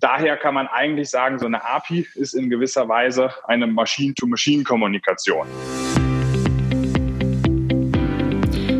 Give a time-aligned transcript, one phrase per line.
[0.00, 5.46] daher kann man eigentlich sagen, so eine API ist in gewisser Weise eine Machine-to-Machine-Kommunikation.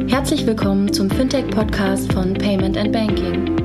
[0.08, 3.56] Herzlich willkommen zum Fintech-Podcast von Payment and Banking.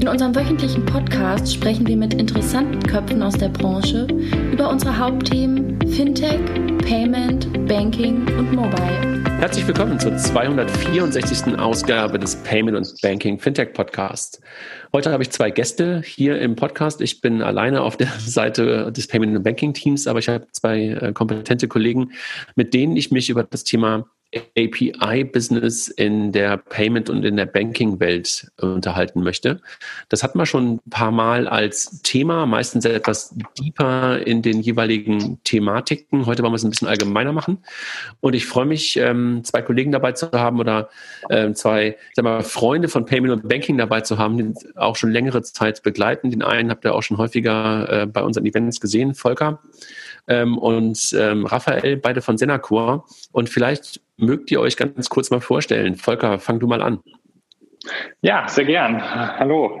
[0.00, 4.06] In unserem wöchentlichen Podcast sprechen wir mit interessanten Köpfen aus der Branche
[4.52, 6.40] über unsere Hauptthemen Fintech,
[6.86, 9.21] Payment, Banking und Mobile.
[9.42, 11.58] Herzlich willkommen zur 264.
[11.58, 14.40] Ausgabe des Payment und Banking Fintech Podcasts.
[14.92, 17.00] Heute habe ich zwei Gäste hier im Podcast.
[17.00, 20.90] Ich bin alleine auf der Seite des Payment und Banking Teams, aber ich habe zwei
[20.90, 22.12] äh, kompetente Kollegen,
[22.54, 28.50] mit denen ich mich über das Thema API-Business in der Payment- und in der Banking-Welt
[28.60, 29.60] unterhalten möchte.
[30.08, 35.38] Das hatten wir schon ein paar Mal als Thema, meistens etwas deeper in den jeweiligen
[35.44, 36.26] Thematiken.
[36.26, 37.58] Heute wollen wir es ein bisschen allgemeiner machen.
[38.20, 40.88] Und ich freue mich, ähm, zwei Kollegen dabei zu haben oder
[41.30, 45.10] ähm, zwei sag mal, Freunde von Payment und Banking dabei zu haben, die auch schon
[45.10, 46.30] längere Zeit begleiten.
[46.30, 49.60] Den einen habt ihr auch schon häufiger äh, bei unseren Events gesehen, Volker
[50.28, 53.06] ähm, und ähm, Raphael, beide von Senacor.
[53.32, 55.96] Und vielleicht mögt ihr euch ganz kurz mal vorstellen.
[55.96, 57.00] Volker, fang du mal an.
[58.20, 59.02] Ja, sehr gern.
[59.02, 59.80] Hallo.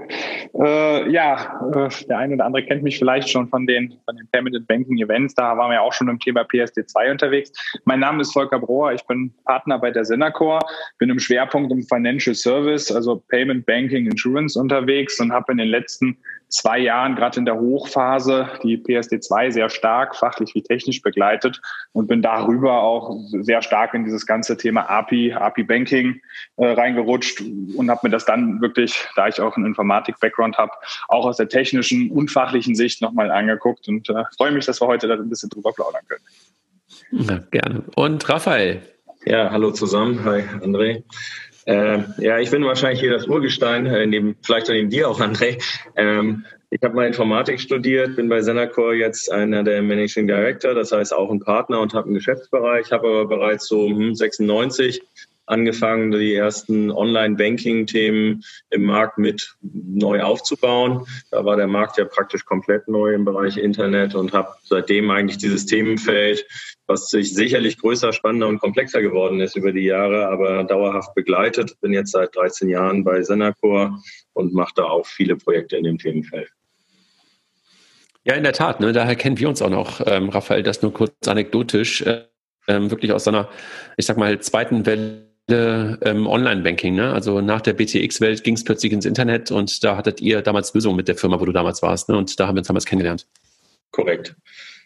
[0.60, 4.28] Äh, ja, äh, der eine oder andere kennt mich vielleicht schon von den, von den
[4.32, 5.34] Payment Banking Events.
[5.34, 7.52] Da waren wir auch schon im Thema PSD2 unterwegs.
[7.84, 8.92] Mein Name ist Volker Brohr.
[8.92, 10.58] Ich bin Partner bei der Senacor,
[10.98, 15.68] bin im Schwerpunkt im Financial Service, also Payment Banking Insurance unterwegs und habe in den
[15.68, 16.18] letzten
[16.52, 21.60] zwei Jahren, gerade in der Hochphase, die PSD2 sehr stark fachlich wie technisch begleitet
[21.92, 26.20] und bin darüber auch sehr stark in dieses ganze Thema API, API Banking
[26.56, 27.42] äh, reingerutscht
[27.76, 30.72] und habe mir das dann wirklich, da ich auch einen Informatik-Background habe,
[31.08, 34.86] auch aus der technischen und fachlichen Sicht nochmal angeguckt und äh, freue mich, dass wir
[34.86, 36.24] heute da ein bisschen drüber plaudern können.
[37.28, 37.84] Ja, gerne.
[37.96, 38.82] Und Raphael.
[39.24, 40.24] Ja, hallo zusammen.
[40.24, 41.02] Hi, André.
[41.66, 45.62] Äh, ja, ich bin wahrscheinlich hier das Urgestein, äh, neben, vielleicht neben dir auch, André.
[45.96, 50.90] Ähm, ich habe mal Informatik studiert, bin bei Senacor jetzt einer der Managing Director, das
[50.90, 55.02] heißt auch ein Partner und habe einen Geschäftsbereich, habe aber bereits so hm, 96
[55.52, 61.06] angefangen, die ersten Online-Banking-Themen im Markt mit neu aufzubauen.
[61.30, 65.38] Da war der Markt ja praktisch komplett neu im Bereich Internet und habe seitdem eigentlich
[65.38, 66.44] dieses Themenfeld,
[66.86, 71.78] was sich sicherlich größer, spannender und komplexer geworden ist über die Jahre, aber dauerhaft begleitet.
[71.80, 74.02] Bin jetzt seit 13 Jahren bei Senacor
[74.32, 76.48] und mache da auch viele Projekte in dem Themenfeld.
[78.24, 78.80] Ja, in der Tat.
[78.80, 78.92] Ne?
[78.92, 82.24] Daher kennen wir uns auch noch, ähm, Raphael, das nur kurz anekdotisch, äh,
[82.66, 83.48] wirklich aus seiner,
[83.96, 86.94] ich sag mal, zweiten Welle ähm, Online-Banking.
[86.94, 87.12] Ne?
[87.12, 90.96] Also nach der BTX-Welt ging es plötzlich ins Internet und da hattet ihr damals Lösungen
[90.96, 92.08] mit der Firma, wo du damals warst.
[92.08, 92.16] Ne?
[92.16, 93.26] Und da haben wir uns damals kennengelernt.
[93.90, 94.34] Korrekt.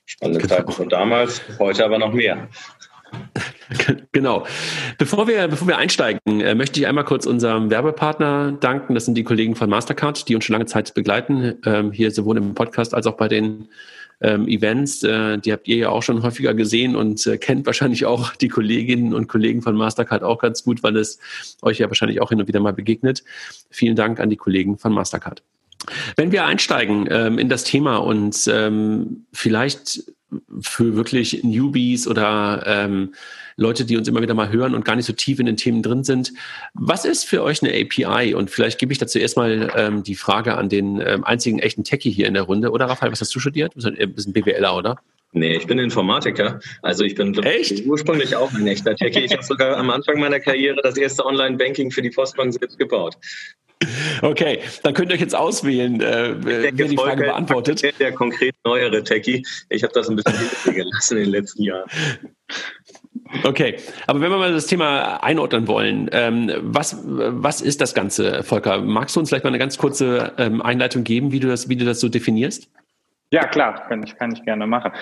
[0.07, 0.55] Spannende genau.
[0.55, 2.49] Zeiten von damals, heute aber noch mehr.
[4.13, 4.47] Genau.
[4.97, 8.95] Bevor wir, bevor wir einsteigen, äh, möchte ich einmal kurz unserem Werbepartner danken.
[8.95, 12.39] Das sind die Kollegen von Mastercard, die uns schon lange Zeit begleiten, ähm, hier sowohl
[12.39, 13.69] im Podcast als auch bei den
[14.21, 15.03] ähm, Events.
[15.03, 18.49] Äh, die habt ihr ja auch schon häufiger gesehen und äh, kennt wahrscheinlich auch die
[18.49, 21.19] Kolleginnen und Kollegen von Mastercard auch ganz gut, weil es
[21.63, 23.25] euch ja wahrscheinlich auch hin und wieder mal begegnet.
[23.71, 25.43] Vielen Dank an die Kollegen von Mastercard.
[26.17, 30.03] Wenn wir einsteigen ähm, in das Thema und ähm, vielleicht
[30.61, 33.15] für wirklich Newbies oder ähm,
[33.57, 35.83] Leute, die uns immer wieder mal hören und gar nicht so tief in den Themen
[35.83, 36.33] drin sind.
[36.75, 38.35] Was ist für euch eine API?
[38.35, 42.11] Und vielleicht gebe ich dazu erstmal ähm, die Frage an den ähm, einzigen echten Techie
[42.11, 42.71] hier in der Runde.
[42.71, 43.73] Oder Raphael, was hast du studiert?
[43.75, 44.97] Du bist ein BWLer, oder?
[45.33, 46.61] Nee, ich bin Informatiker.
[46.83, 47.85] Also ich bin Echt?
[47.87, 49.21] ursprünglich auch ein echter Techie.
[49.21, 53.17] Ich habe sogar am Anfang meiner Karriere das erste Online-Banking für die Postbank selbst gebaut.
[54.23, 57.83] Okay, dann könnt ihr euch jetzt auswählen, äh, wer die Frage beantwortet.
[58.01, 59.45] Der konkret neuere Techie.
[59.69, 61.91] Ich habe das ein bisschen gelassen in den letzten Jahren.
[63.43, 63.77] Okay,
[64.07, 68.81] aber wenn wir mal das Thema einordnen wollen, ähm, was, was ist das Ganze, Volker?
[68.81, 71.77] Magst du uns vielleicht mal eine ganz kurze ähm, Einleitung geben, wie du das, wie
[71.77, 72.71] du das so definierst?
[73.33, 74.93] Ja, klar, kann ich, kann ich gerne machen.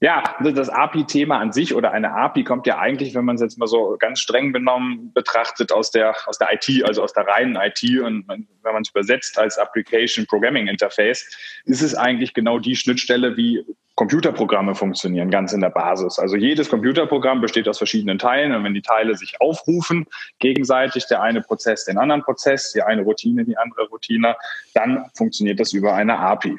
[0.00, 3.58] Ja, das API-Thema an sich oder eine API kommt ja eigentlich, wenn man es jetzt
[3.58, 7.56] mal so ganz streng benommen betrachtet, aus der, aus der IT, also aus der reinen
[7.56, 11.28] IT und wenn man es übersetzt als Application Programming Interface,
[11.64, 13.64] ist es eigentlich genau die Schnittstelle, wie
[13.96, 16.20] Computerprogramme funktionieren, ganz in der Basis.
[16.20, 20.06] Also jedes Computerprogramm besteht aus verschiedenen Teilen und wenn die Teile sich aufrufen,
[20.38, 24.36] gegenseitig der eine Prozess den anderen Prozess, die eine Routine die andere Routine,
[24.72, 26.56] dann funktioniert das über eine API.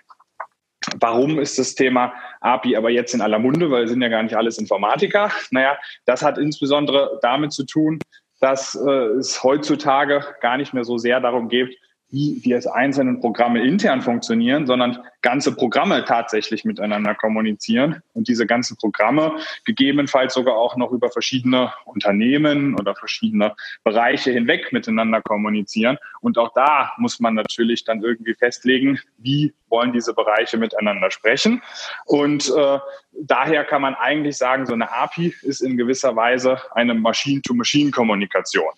[1.00, 3.72] Warum ist das Thema API aber jetzt in aller Munde?
[3.72, 5.32] Weil sind ja gar nicht alles Informatiker.
[5.52, 8.00] Naja, das hat insbesondere damit zu tun,
[8.40, 11.78] dass äh, es heutzutage gar nicht mehr so sehr darum geht,
[12.14, 18.78] wie die einzelnen Programme intern funktionieren, sondern ganze Programme tatsächlich miteinander kommunizieren und diese ganzen
[18.78, 25.98] Programme gegebenenfalls sogar auch noch über verschiedene Unternehmen oder verschiedene Bereiche hinweg miteinander kommunizieren.
[26.22, 31.64] Und auch da muss man natürlich dann irgendwie festlegen, wie wollen diese Bereiche miteinander sprechen.
[32.06, 32.78] Und äh,
[33.24, 38.72] daher kann man eigentlich sagen, so eine API ist in gewisser Weise eine Machine-to-Machine-Kommunikation.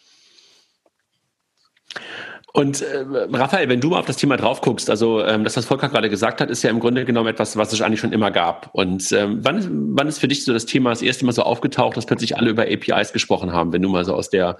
[2.55, 3.03] Und äh,
[3.33, 6.09] Raphael, wenn du mal auf das Thema drauf guckst, also ähm, das, was Volker gerade
[6.09, 8.69] gesagt hat, ist ja im Grunde genommen etwas, was es eigentlich schon immer gab.
[8.71, 11.97] Und ähm, wann, wann ist für dich so das Thema das erste Mal so aufgetaucht,
[11.97, 14.57] dass plötzlich alle über APIs gesprochen haben, wenn du mal so aus der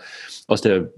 [0.48, 0.90] aus der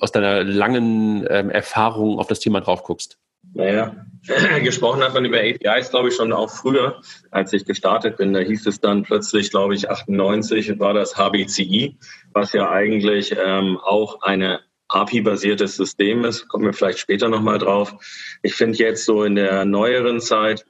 [0.00, 3.18] aus deiner langen ähm, Erfahrung auf das Thema drauf guckst?
[3.52, 3.94] Naja,
[4.64, 7.02] gesprochen hat man über APIs, glaube ich, schon auch früher,
[7.32, 8.32] als ich gestartet bin.
[8.32, 11.98] Da hieß es dann plötzlich, glaube ich, 98 war das HBCI,
[12.32, 16.48] was ja eigentlich ähm, auch eine API-basiertes System ist.
[16.48, 17.94] Kommen wir vielleicht später nochmal drauf.
[18.42, 20.64] Ich finde jetzt so in der neueren Zeit,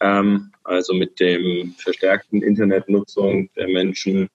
[0.00, 4.28] ähm, also mit dem verstärkten Internetnutzung der Menschen,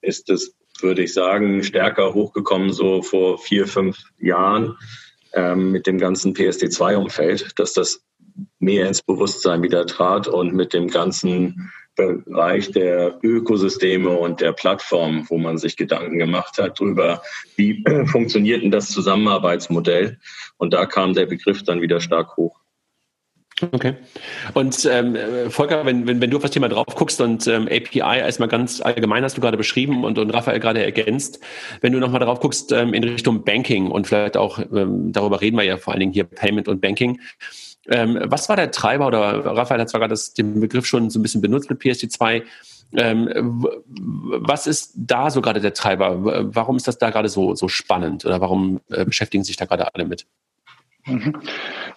[0.00, 4.76] ist es, würde ich sagen, stärker hochgekommen, so vor vier, fünf Jahren
[5.34, 8.02] ähm, mit dem ganzen PSD2-Umfeld, dass das
[8.60, 15.26] mehr ins Bewusstsein wieder trat und mit dem ganzen Bereich der Ökosysteme und der Plattform,
[15.28, 17.22] wo man sich Gedanken gemacht hat darüber,
[17.56, 20.18] wie funktioniert denn das Zusammenarbeitsmodell.
[20.56, 22.58] Und da kam der Begriff dann wieder stark hoch.
[23.72, 23.94] Okay.
[24.54, 25.16] Und ähm,
[25.50, 28.80] Volker, wenn, wenn, wenn du auf das Thema drauf guckst und ähm, API erstmal ganz
[28.80, 31.40] allgemein hast du gerade beschrieben und, und Raphael gerade ergänzt,
[31.80, 35.56] wenn du nochmal drauf guckst ähm, in Richtung Banking und vielleicht auch, ähm, darüber reden
[35.56, 37.20] wir ja vor allen Dingen hier Payment und Banking,
[37.88, 41.22] ähm, was war der Treiber, oder Raphael hat zwar gerade den Begriff schon so ein
[41.22, 42.42] bisschen benutzt mit PSD2,
[42.96, 46.54] ähm, was ist da so gerade der Treiber?
[46.54, 49.94] Warum ist das da gerade so, so spannend oder warum äh, beschäftigen sich da gerade
[49.94, 50.26] alle mit?
[51.06, 51.40] Mhm.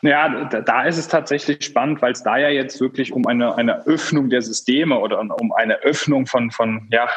[0.03, 3.85] Ja, da ist es tatsächlich spannend, weil es da ja jetzt wirklich um eine, eine
[3.85, 7.07] Öffnung der Systeme oder um eine Öffnung von, von, ja,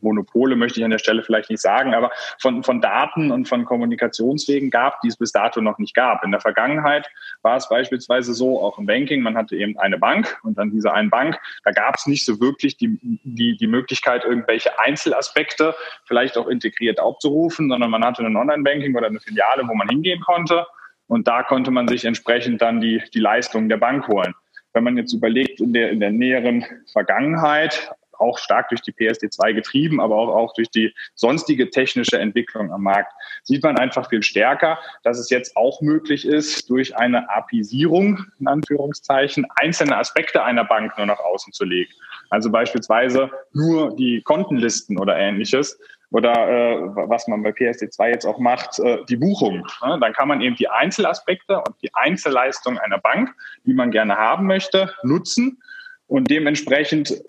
[0.00, 3.64] Monopole möchte ich an der Stelle vielleicht nicht sagen, aber von, von Daten und von
[3.64, 6.24] Kommunikationswegen gab, die es bis dato noch nicht gab.
[6.24, 7.08] In der Vergangenheit
[7.42, 10.94] war es beispielsweise so, auch im Banking, man hatte eben eine Bank und an dieser
[10.94, 15.74] einen Bank, da gab es nicht so wirklich die, die, die Möglichkeit, irgendwelche Einzelaspekte
[16.04, 20.20] vielleicht auch integriert aufzurufen, sondern man hatte ein Online-Banking oder eine Filiale, wo man hingehen
[20.20, 20.66] konnte
[21.08, 24.34] und da konnte man sich entsprechend dann die, die Leistungen der Bank holen.
[24.72, 29.54] Wenn man jetzt überlegt, in der, in der näheren Vergangenheit, auch stark durch die PSD2
[29.54, 33.12] getrieben, aber auch, auch durch die sonstige technische Entwicklung am Markt,
[33.44, 38.48] sieht man einfach viel stärker, dass es jetzt auch möglich ist, durch eine APIsierung, in
[38.48, 41.92] Anführungszeichen, einzelne Aspekte einer Bank nur nach außen zu legen.
[42.30, 45.78] Also beispielsweise nur die Kontenlisten oder ähnliches
[46.10, 49.66] oder äh, was man bei PSD2 jetzt auch macht, äh, die Buchung.
[49.84, 49.98] Ne?
[50.00, 53.34] Dann kann man eben die Einzelaspekte und die Einzelleistung einer Bank,
[53.64, 55.62] die man gerne haben möchte, nutzen
[56.06, 57.22] und dementsprechend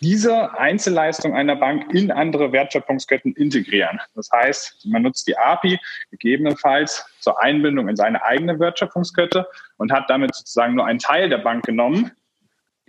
[0.00, 4.00] diese Einzelleistung einer Bank in andere Wertschöpfungsketten integrieren.
[4.16, 5.78] Das heißt, man nutzt die API
[6.10, 9.46] gegebenenfalls zur Einbindung in seine eigene Wertschöpfungskette
[9.76, 12.10] und hat damit sozusagen nur einen Teil der Bank genommen,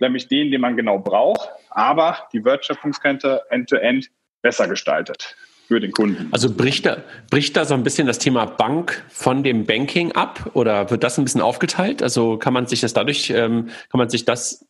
[0.00, 4.10] nämlich den, den man genau braucht, aber die Wertschöpfungskette end-to-end
[4.46, 5.34] besser gestaltet
[5.66, 6.28] für den Kunden.
[6.30, 6.98] Also bricht da,
[7.30, 11.18] bricht da so ein bisschen das Thema Bank von dem Banking ab oder wird das
[11.18, 12.00] ein bisschen aufgeteilt?
[12.00, 14.64] Also kann man sich das dadurch, ähm, kann man sich das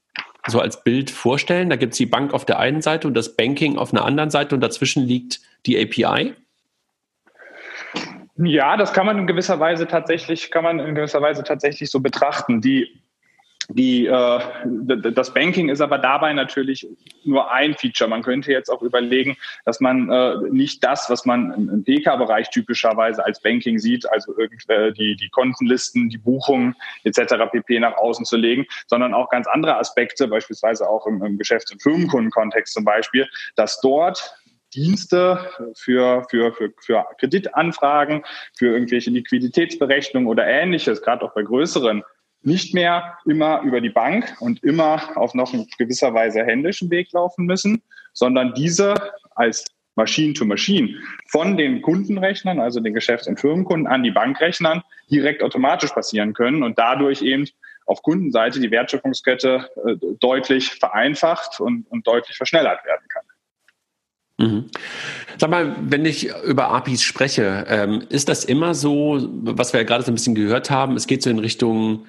[0.46, 1.68] so als Bild vorstellen?
[1.68, 4.30] Da gibt es die Bank auf der einen Seite und das Banking auf einer anderen
[4.30, 6.32] Seite und dazwischen liegt die API?
[8.38, 12.00] Ja, das kann man in gewisser Weise tatsächlich, kann man in gewisser Weise tatsächlich so
[12.00, 12.62] betrachten.
[12.62, 13.02] Die
[13.68, 16.86] die, äh, das Banking ist aber dabei natürlich
[17.24, 18.08] nur ein Feature.
[18.08, 23.24] Man könnte jetzt auch überlegen, dass man äh, nicht das, was man im PK-Bereich typischerweise
[23.24, 27.34] als Banking sieht, also irgendwie die, die Kontenlisten, die Buchungen etc.
[27.50, 27.80] pp.
[27.80, 31.82] nach außen zu legen, sondern auch ganz andere Aspekte, beispielsweise auch im, im Geschäfts- und
[31.82, 34.36] Firmenkundenkontext zum Beispiel, dass dort
[34.74, 38.24] Dienste für, für, für, für Kreditanfragen,
[38.56, 42.02] für irgendwelche Liquiditätsberechnungen oder ähnliches, gerade auch bei größeren
[42.46, 47.12] nicht mehr immer über die Bank und immer auf noch in gewisser Weise händischen Weg
[47.12, 48.94] laufen müssen, sondern diese
[49.34, 49.64] als
[49.96, 50.90] Machine to Machine
[51.28, 56.62] von den Kundenrechnern, also den Geschäfts- und Firmenkunden an die Bankrechnern direkt automatisch passieren können
[56.62, 57.46] und dadurch eben
[57.86, 63.22] auf Kundenseite die Wertschöpfungskette äh, deutlich vereinfacht und, und deutlich verschnellert werden kann.
[64.38, 64.70] Mhm.
[65.38, 69.86] Sag mal, wenn ich über APIs spreche, ähm, ist das immer so, was wir ja
[69.86, 72.06] gerade so ein bisschen gehört haben, es geht so in Richtung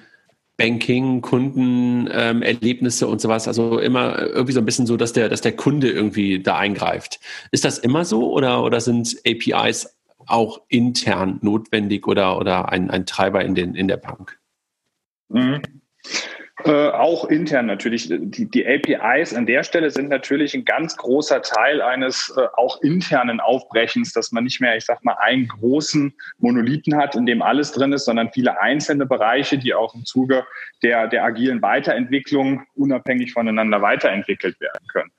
[0.58, 3.48] Banking, Kundenerlebnisse ähm, und sowas.
[3.48, 7.20] Also immer irgendwie so ein bisschen so, dass der, dass der Kunde irgendwie da eingreift.
[7.52, 9.96] Ist das immer so oder, oder sind APIs
[10.26, 14.38] auch intern notwendig oder, oder ein, ein Treiber in, den, in der Bank?
[15.28, 15.62] Mhm.
[16.64, 18.08] Äh, auch intern natürlich.
[18.08, 22.82] Die, die APIs an der Stelle sind natürlich ein ganz großer Teil eines äh, auch
[22.82, 27.42] internen Aufbrechens, dass man nicht mehr, ich sag mal, einen großen Monolithen hat, in dem
[27.42, 30.44] alles drin ist, sondern viele einzelne Bereiche, die auch im Zuge
[30.82, 35.12] der, der agilen Weiterentwicklung unabhängig voneinander weiterentwickelt werden können.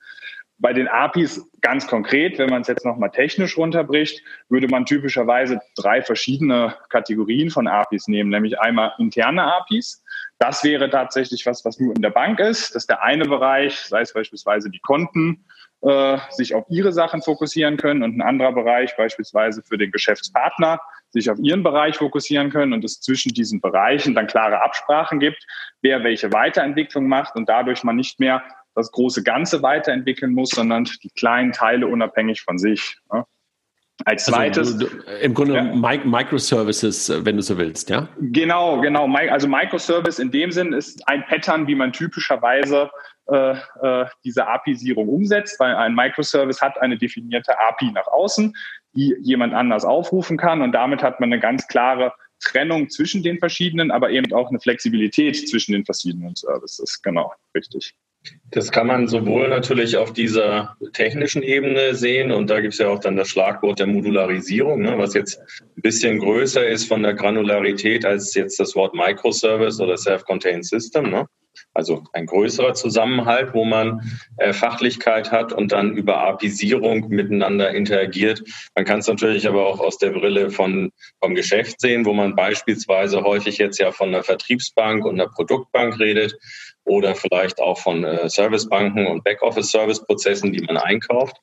[0.60, 5.60] Bei den APIs ganz konkret, wenn man es jetzt nochmal technisch runterbricht, würde man typischerweise
[5.74, 10.04] drei verschiedene Kategorien von APIs nehmen, nämlich einmal interne APIs.
[10.38, 12.74] Das wäre tatsächlich was, was nur in der Bank ist.
[12.74, 15.44] Das ist der eine Bereich, sei es beispielsweise die Konten,
[15.82, 20.78] äh, sich auf ihre Sachen fokussieren können und ein anderer Bereich beispielsweise für den Geschäftspartner
[21.08, 25.44] sich auf ihren Bereich fokussieren können und es zwischen diesen Bereichen dann klare Absprachen gibt,
[25.80, 28.42] wer welche Weiterentwicklung macht und dadurch man nicht mehr
[28.80, 32.96] das große Ganze weiterentwickeln muss, sondern die kleinen Teile unabhängig von sich.
[33.12, 33.26] Ja.
[34.04, 34.72] Als also, zweites.
[34.74, 34.86] Also,
[35.20, 35.62] Im Grunde ja.
[36.04, 38.08] Microservices, wenn du so willst, ja?
[38.18, 39.06] Genau, genau.
[39.14, 42.90] Also Microservice in dem Sinn ist ein Pattern, wie man typischerweise
[43.30, 48.54] äh, äh, diese API-Sierung umsetzt, weil ein Microservice hat eine definierte API nach außen,
[48.94, 53.38] die jemand anders aufrufen kann und damit hat man eine ganz klare Trennung zwischen den
[53.38, 57.00] verschiedenen, aber eben auch eine Flexibilität zwischen den verschiedenen Services.
[57.02, 57.94] Genau, richtig.
[58.50, 62.88] Das kann man sowohl natürlich auf dieser technischen Ebene sehen und da gibt es ja
[62.88, 67.14] auch dann das Schlagwort der Modularisierung, ne, was jetzt ein bisschen größer ist von der
[67.14, 71.10] Granularität als jetzt das Wort Microservice oder Self-Contained System.
[71.10, 71.26] Ne?
[71.72, 74.00] Also ein größerer Zusammenhalt, wo man
[74.38, 78.42] äh, Fachlichkeit hat und dann über Apisierung miteinander interagiert.
[78.74, 82.34] Man kann es natürlich aber auch aus der Brille von, vom Geschäft sehen, wo man
[82.34, 86.36] beispielsweise häufig jetzt ja von einer Vertriebsbank und einer Produktbank redet
[86.84, 91.36] oder vielleicht auch von äh, Servicebanken und Backoffice-Service-Prozessen, die man einkauft.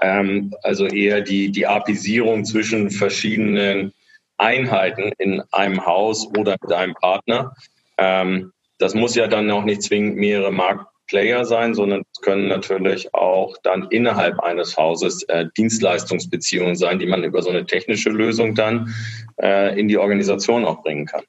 [0.00, 3.92] Ähm, also eher die, die Apisierung zwischen verschiedenen
[4.38, 7.54] Einheiten in einem Haus oder mit einem Partner.
[7.98, 13.14] Ähm, das muss ja dann auch nicht zwingend mehrere Marktplayer sein, sondern es können natürlich
[13.14, 18.54] auch dann innerhalb eines Hauses äh, Dienstleistungsbeziehungen sein, die man über so eine technische Lösung
[18.54, 18.92] dann
[19.40, 21.22] äh, in die Organisation auch bringen kann.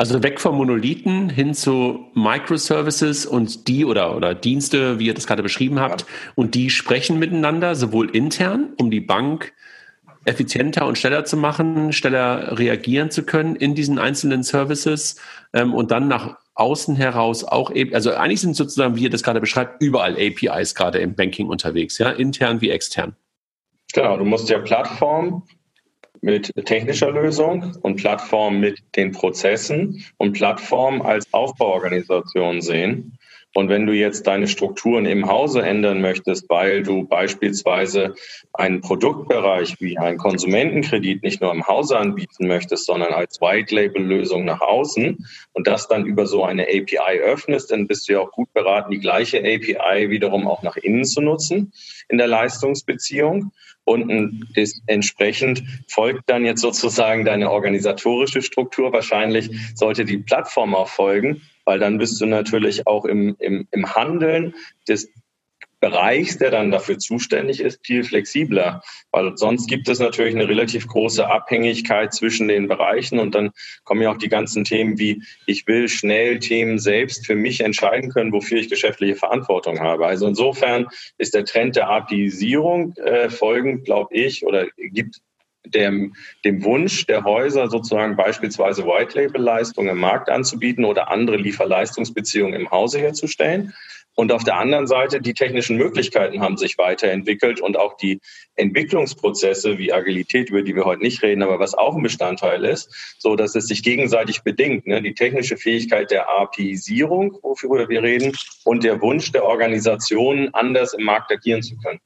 [0.00, 5.26] Also weg vom Monolithen hin zu Microservices und die oder, oder Dienste, wie ihr das
[5.26, 9.52] gerade beschrieben habt, und die sprechen miteinander, sowohl intern, um die Bank
[10.24, 15.16] effizienter und schneller zu machen, schneller reagieren zu können in diesen einzelnen Services
[15.52, 19.40] ähm, und dann nach außen heraus auch, also eigentlich sind sozusagen, wie ihr das gerade
[19.42, 23.16] beschreibt, überall APIs gerade im Banking unterwegs, ja, intern wie extern.
[23.92, 25.42] Genau, du musst ja Plattform
[26.20, 33.18] mit technischer Lösung und Plattform mit den Prozessen und Plattform als Aufbauorganisation sehen.
[33.54, 38.14] Und wenn du jetzt deine Strukturen im Hause ändern möchtest, weil du beispielsweise
[38.52, 44.60] einen Produktbereich wie einen Konsumentenkredit nicht nur im Hause anbieten möchtest, sondern als White-Label-Lösung nach
[44.60, 48.52] außen und das dann über so eine API öffnest, dann bist du ja auch gut
[48.52, 51.72] beraten, die gleiche API wiederum auch nach innen zu nutzen
[52.08, 53.50] in der Leistungsbeziehung.
[53.84, 54.46] Und
[54.86, 58.92] entsprechend folgt dann jetzt sozusagen deine organisatorische Struktur.
[58.92, 63.94] Wahrscheinlich sollte die Plattform auch folgen, weil dann bist du natürlich auch im, im, im
[63.94, 64.56] Handeln
[64.88, 65.08] des
[65.78, 68.82] Bereichs, der dann dafür zuständig ist, viel flexibler.
[69.12, 73.52] Weil sonst gibt es natürlich eine relativ große Abhängigkeit zwischen den Bereichen und dann
[73.84, 78.10] kommen ja auch die ganzen Themen wie, ich will schnell Themen selbst für mich entscheiden
[78.10, 80.08] können, wofür ich geschäftliche Verantwortung habe.
[80.08, 85.20] Also insofern ist der Trend der APIisierung äh, folgend, glaube ich, oder gibt
[85.66, 86.14] dem,
[86.44, 92.98] dem Wunsch der Häuser sozusagen beispielsweise White-Label-Leistungen im Markt anzubieten oder andere Lieferleistungsbeziehungen im Hause
[92.98, 93.74] herzustellen.
[94.16, 98.20] Und auf der anderen Seite, die technischen Möglichkeiten haben sich weiterentwickelt und auch die
[98.56, 103.16] Entwicklungsprozesse wie Agilität, über die wir heute nicht reden, aber was auch ein Bestandteil ist,
[103.18, 104.86] so dass es sich gegenseitig bedingt.
[104.86, 105.00] Ne?
[105.00, 111.04] Die technische Fähigkeit der APIisierung, wofür wir reden, und der Wunsch der Organisationen, anders im
[111.04, 112.00] Markt agieren zu können.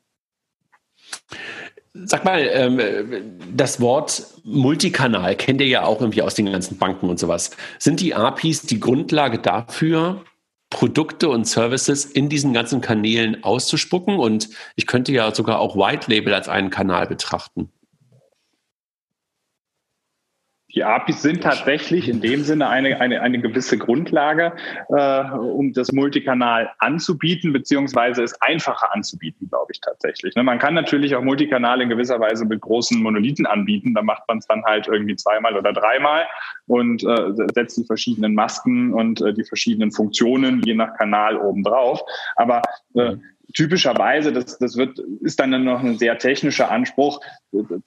[1.96, 7.08] Sag mal, ähm, das Wort Multikanal kennt ihr ja auch irgendwie aus den ganzen Banken
[7.08, 7.52] und sowas.
[7.78, 10.24] Sind die APIs die Grundlage dafür,
[10.70, 14.18] Produkte und Services in diesen ganzen Kanälen auszuspucken?
[14.18, 17.70] Und ich könnte ja sogar auch White Label als einen Kanal betrachten.
[20.74, 24.52] Die APIs sind tatsächlich in dem Sinne eine, eine, eine gewisse Grundlage,
[24.88, 30.34] äh, um das Multikanal anzubieten, beziehungsweise es einfacher anzubieten, glaube ich tatsächlich.
[30.34, 30.42] Ne?
[30.42, 33.94] Man kann natürlich auch Multikanal in gewisser Weise mit großen Monolithen anbieten.
[33.94, 36.26] Da macht man es dann halt irgendwie zweimal oder dreimal
[36.66, 41.62] und äh, setzt die verschiedenen Masken und äh, die verschiedenen Funktionen je nach Kanal oben
[41.62, 42.00] drauf.
[42.36, 42.62] Aber
[42.94, 43.16] äh,
[43.54, 47.20] typischerweise, das, das wird, ist dann noch ein sehr technischer Anspruch,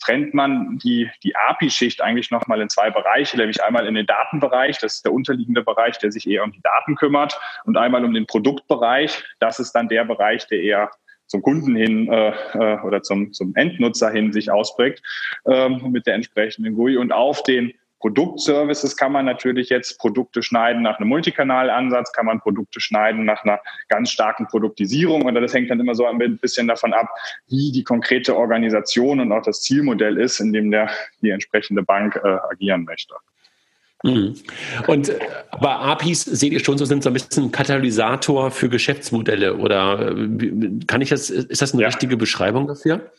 [0.01, 4.79] trennt man die, die API-Schicht eigentlich nochmal in zwei Bereiche, nämlich einmal in den Datenbereich,
[4.79, 8.13] das ist der unterliegende Bereich, der sich eher um die Daten kümmert, und einmal um
[8.13, 10.89] den Produktbereich, das ist dann der Bereich, der eher
[11.27, 15.01] zum Kunden hin äh, äh oder zum, zum Endnutzer hin sich ausprägt
[15.45, 16.95] ähm, mit der entsprechenden GUI.
[16.95, 22.39] Und auf den Produktservices kann man natürlich jetzt Produkte schneiden nach einem Multikanalansatz, kann man
[22.39, 25.24] Produkte schneiden nach einer ganz starken Produktisierung.
[25.24, 27.10] Und das hängt dann immer so ein bisschen davon ab,
[27.48, 30.89] wie die konkrete Organisation und auch das Zielmodell ist, in dem der,
[31.22, 33.16] die entsprechende Bank äh, agieren möchte.
[34.04, 34.36] Mhm.
[34.86, 39.56] Und äh, aber APIs seht ihr schon so sind so ein bisschen Katalysator für Geschäftsmodelle
[39.56, 41.88] oder äh, kann ich das ist das eine ja.
[41.88, 43.12] richtige Beschreibung dafür?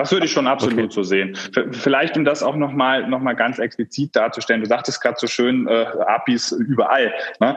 [0.00, 0.88] Das würde ich schon absolut okay.
[0.90, 1.36] so sehen.
[1.72, 5.68] Vielleicht, um das auch nochmal noch mal ganz explizit darzustellen, du sagtest gerade so schön,
[5.68, 7.12] äh, APIs überall.
[7.38, 7.54] Ne?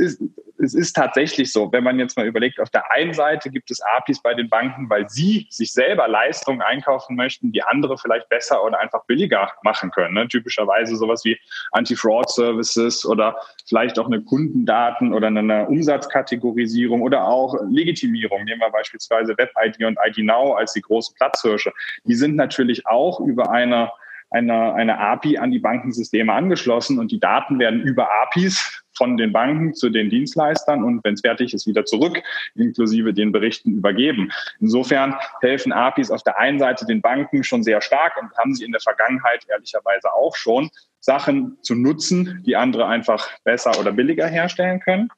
[0.00, 0.18] Es,
[0.58, 3.80] es ist tatsächlich so, wenn man jetzt mal überlegt, auf der einen Seite gibt es
[3.96, 8.64] APIs bei den Banken, weil sie sich selber Leistungen einkaufen möchten, die andere vielleicht besser
[8.64, 10.14] oder einfach billiger machen können.
[10.14, 10.28] Ne?
[10.28, 11.38] Typischerweise sowas wie
[11.72, 13.36] Anti-Fraud-Services oder
[13.68, 18.44] vielleicht auch eine Kundendaten oder eine Umsatzkategorisierung oder auch Legitimierung.
[18.44, 21.72] Nehmen wir beispielsweise Web-ID und ID Now als die große Platzhirsch Platzhirsche.
[22.04, 23.90] Die sind natürlich auch über eine,
[24.30, 29.32] eine, eine API an die Bankensysteme angeschlossen und die Daten werden über APIs von den
[29.32, 32.22] Banken zu den Dienstleistern und wenn es fertig ist, wieder zurück,
[32.54, 34.30] inklusive den Berichten übergeben.
[34.60, 38.64] Insofern helfen APIs auf der einen Seite den Banken schon sehr stark und haben sie
[38.64, 44.26] in der Vergangenheit ehrlicherweise auch schon, Sachen zu nutzen, die andere einfach besser oder billiger
[44.26, 45.08] herstellen können.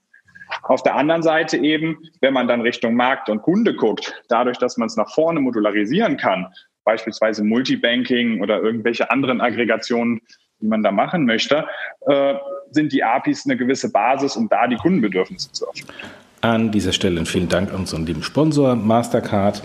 [0.62, 4.76] Auf der anderen Seite eben, wenn man dann Richtung Markt und Kunde guckt, dadurch, dass
[4.76, 6.46] man es nach vorne modularisieren kann,
[6.84, 10.20] beispielsweise Multibanking oder irgendwelche anderen Aggregationen,
[10.60, 11.66] die man da machen möchte,
[12.06, 12.34] äh,
[12.70, 15.88] sind die APIs eine gewisse Basis, um da die Kundenbedürfnisse zu erfüllen.
[16.40, 19.62] An dieser Stelle vielen Dank an unseren lieben Sponsor Mastercard.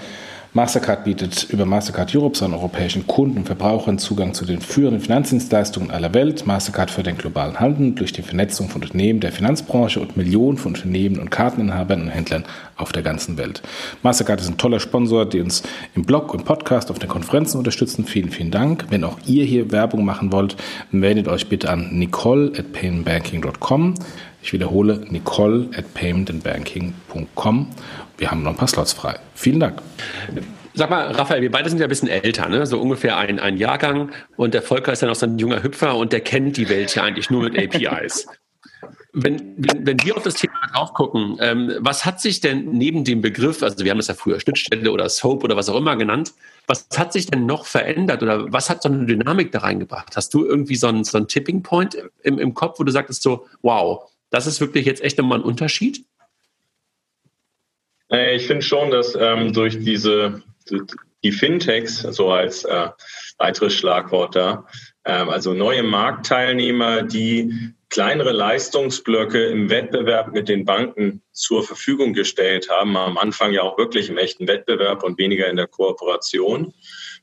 [0.56, 5.90] Mastercard bietet über Mastercard Europe seinen europäischen Kunden und Verbrauchern Zugang zu den führenden Finanzdienstleistungen
[5.90, 6.46] aller Welt.
[6.46, 10.76] Mastercard für den globalen Handel durch die Vernetzung von Unternehmen der Finanzbranche und Millionen von
[10.76, 12.46] Unternehmen und Karteninhabern und Händlern
[12.78, 13.64] auf der ganzen Welt.
[14.04, 15.64] Mastercard ist ein toller Sponsor, die uns
[15.96, 18.06] im Blog und Podcast auf den Konferenzen unterstützen.
[18.06, 18.86] Vielen, vielen Dank.
[18.92, 20.56] Wenn auch ihr hier Werbung machen wollt,
[20.92, 23.96] meldet euch bitte an nicole at paymentbanking.com.
[24.44, 27.68] Ich wiederhole, nicole at paymentandbanking.com.
[28.18, 29.20] Wir haben noch ein paar Slots frei.
[29.36, 29.82] Vielen Dank.
[30.76, 32.66] Sag mal, Raphael, wir beide sind ja ein bisschen älter, ne?
[32.66, 34.12] so ungefähr ein, ein Jahrgang.
[34.38, 36.96] Und der Volker ist ja noch so ein junger Hüpfer und der kennt die Welt
[36.96, 38.28] ja eigentlich nur mit APIs.
[39.16, 43.04] Wenn, wenn, wenn wir auf das Thema drauf gucken, ähm, was hat sich denn neben
[43.04, 45.96] dem Begriff, also wir haben das ja früher Schnittstelle oder Soap oder was auch immer
[45.96, 46.34] genannt,
[46.66, 50.16] was hat sich denn noch verändert oder was hat so eine Dynamik da reingebracht?
[50.16, 53.22] Hast du irgendwie so einen, so einen Tipping Point im, im Kopf, wo du sagtest
[53.22, 56.06] so, wow, das ist wirklich jetzt echt nochmal ein Unterschied?
[58.14, 60.44] Ich finde schon, dass ähm, durch diese
[61.24, 62.90] die Fintechs, so als äh,
[63.38, 64.68] weiteres Schlagwort da,
[65.06, 72.70] ähm, also neue Marktteilnehmer, die kleinere Leistungsblöcke im Wettbewerb mit den Banken zur Verfügung gestellt
[72.70, 76.74] haben, am Anfang ja auch wirklich im echten Wettbewerb und weniger in der Kooperation.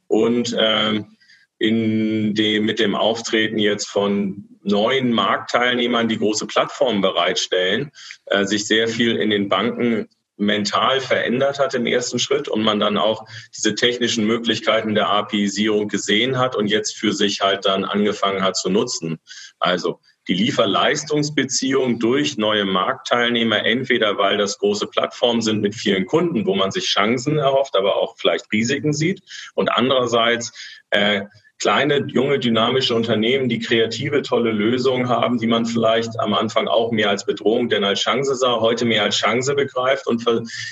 [0.09, 1.16] Und ähm,
[1.59, 7.90] in dem, mit dem Auftreten jetzt von neuen Marktteilnehmern, die große Plattformen bereitstellen,
[8.26, 10.09] äh, sich sehr viel in den Banken
[10.40, 13.24] mental verändert hat im ersten Schritt und man dann auch
[13.57, 18.57] diese technischen Möglichkeiten der API-Sierung gesehen hat und jetzt für sich halt dann angefangen hat
[18.57, 19.18] zu nutzen.
[19.59, 26.46] Also die Lieferleistungsbeziehung durch neue Marktteilnehmer, entweder weil das große Plattformen sind mit vielen Kunden,
[26.46, 29.22] wo man sich Chancen erhofft, aber auch vielleicht Risiken sieht,
[29.55, 30.53] und andererseits
[30.90, 31.22] äh,
[31.61, 36.90] kleine, junge, dynamische Unternehmen, die kreative, tolle Lösungen haben, die man vielleicht am Anfang auch
[36.90, 40.25] mehr als Bedrohung denn als Chance sah, heute mehr als Chance begreift und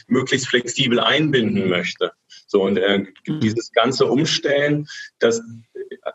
[0.08, 2.12] möglichst flexibel einbinden möchte.
[2.46, 5.42] So, und äh, dieses ganze Umstellen, das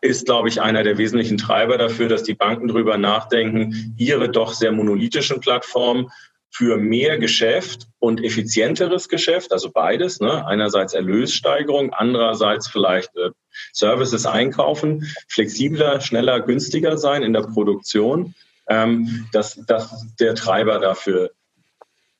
[0.02, 4.54] ist, glaube ich, einer der wesentlichen Treiber dafür, dass die Banken darüber nachdenken, ihre doch
[4.54, 6.10] sehr monolithischen Plattformen
[6.50, 10.46] für mehr Geschäft und effizienteres Geschäft, also beides, ne?
[10.46, 13.30] einerseits Erlössteigerung, andererseits vielleicht äh,
[13.74, 18.36] Services einkaufen, flexibler, schneller, günstiger sein in der Produktion,
[18.68, 21.32] ähm, dass das der Treiber dafür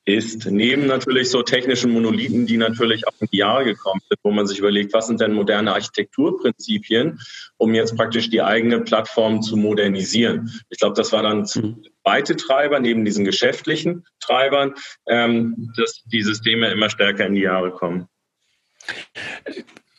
[0.06, 0.46] ist.
[0.46, 4.48] Neben natürlich so technischen Monolithen, die natürlich auch in die Jahre gekommen sind, wo man
[4.48, 7.20] sich überlegt, was sind denn moderne Architekturprinzipien,
[7.58, 10.52] um jetzt praktisch die eigene Plattform zu modernisieren.
[10.70, 11.86] Ich glaube, das war dann mhm.
[12.04, 14.74] zweite Treiber neben diesen geschäftlichen Treibern,
[15.08, 18.08] ähm, dass die Systeme immer stärker in die Jahre kommen.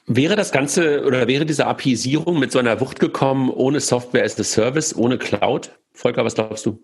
[0.06, 4.38] Wäre das Ganze oder wäre diese API-Sierung mit so einer Wucht gekommen ohne Software as
[4.38, 5.78] a Service, ohne Cloud?
[5.92, 6.82] Volker, was glaubst du?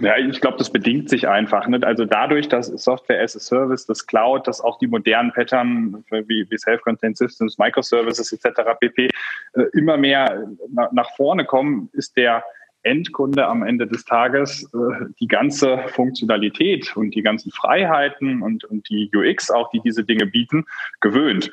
[0.00, 1.66] Ja, ich glaube, das bedingt sich einfach.
[1.66, 1.80] Ne?
[1.82, 6.46] Also dadurch, dass Software as a Service, das Cloud, dass auch die modernen Pattern wie,
[6.48, 8.60] wie Self-Contained Systems, Microservices etc.
[8.78, 9.08] pp.
[9.54, 10.46] Äh, immer mehr
[10.92, 12.44] nach vorne kommen, ist der
[12.82, 18.88] Endkunde am Ende des Tages äh, die ganze Funktionalität und die ganzen Freiheiten und, und
[18.88, 20.64] die UX auch, die diese Dinge bieten,
[21.00, 21.50] gewöhnt.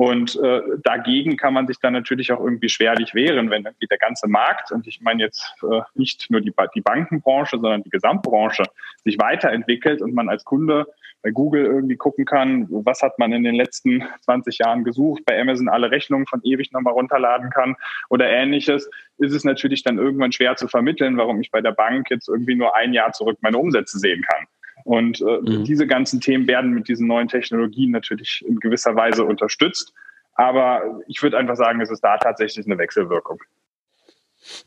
[0.00, 3.98] Und äh, dagegen kann man sich dann natürlich auch irgendwie schwerlich wehren, wenn irgendwie der
[3.98, 8.62] ganze Markt, und ich meine jetzt äh, nicht nur die, die Bankenbranche, sondern die Gesamtbranche,
[9.04, 10.86] sich weiterentwickelt und man als Kunde
[11.20, 15.38] bei Google irgendwie gucken kann, was hat man in den letzten 20 Jahren gesucht, bei
[15.38, 17.76] Amazon alle Rechnungen von ewig nochmal runterladen kann
[18.08, 22.08] oder ähnliches, ist es natürlich dann irgendwann schwer zu vermitteln, warum ich bei der Bank
[22.08, 24.46] jetzt irgendwie nur ein Jahr zurück meine Umsätze sehen kann.
[24.84, 25.64] Und äh, mhm.
[25.64, 29.92] diese ganzen Themen werden mit diesen neuen Technologien natürlich in gewisser Weise unterstützt.
[30.34, 33.40] Aber ich würde einfach sagen, es ist da tatsächlich eine Wechselwirkung.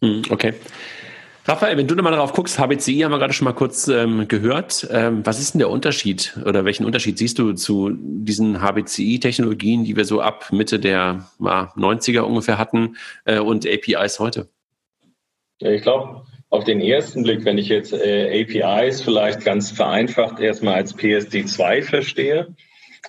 [0.02, 0.54] Mhm, okay.
[1.46, 4.88] Raphael, wenn du nochmal darauf guckst, HBCI haben wir gerade schon mal kurz ähm, gehört.
[4.90, 9.98] Ähm, was ist denn der Unterschied oder welchen Unterschied siehst du zu diesen HBCI-Technologien, die
[9.98, 12.96] wir so ab Mitte der ja, 90er ungefähr hatten
[13.26, 14.48] äh, und APIs heute?
[15.60, 20.40] Ja, ich glaube, auf den ersten Blick, wenn ich jetzt äh, APIs vielleicht ganz vereinfacht
[20.40, 22.56] erstmal als PSD2 verstehe,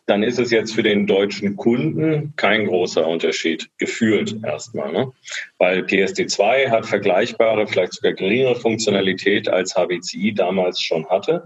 [0.07, 4.93] dann ist es jetzt für den deutschen Kunden kein großer Unterschied, gefühlt erstmal.
[4.93, 5.13] Ne?
[5.59, 11.45] Weil PSD2 hat vergleichbare, vielleicht sogar geringere Funktionalität als HBCI damals schon hatte.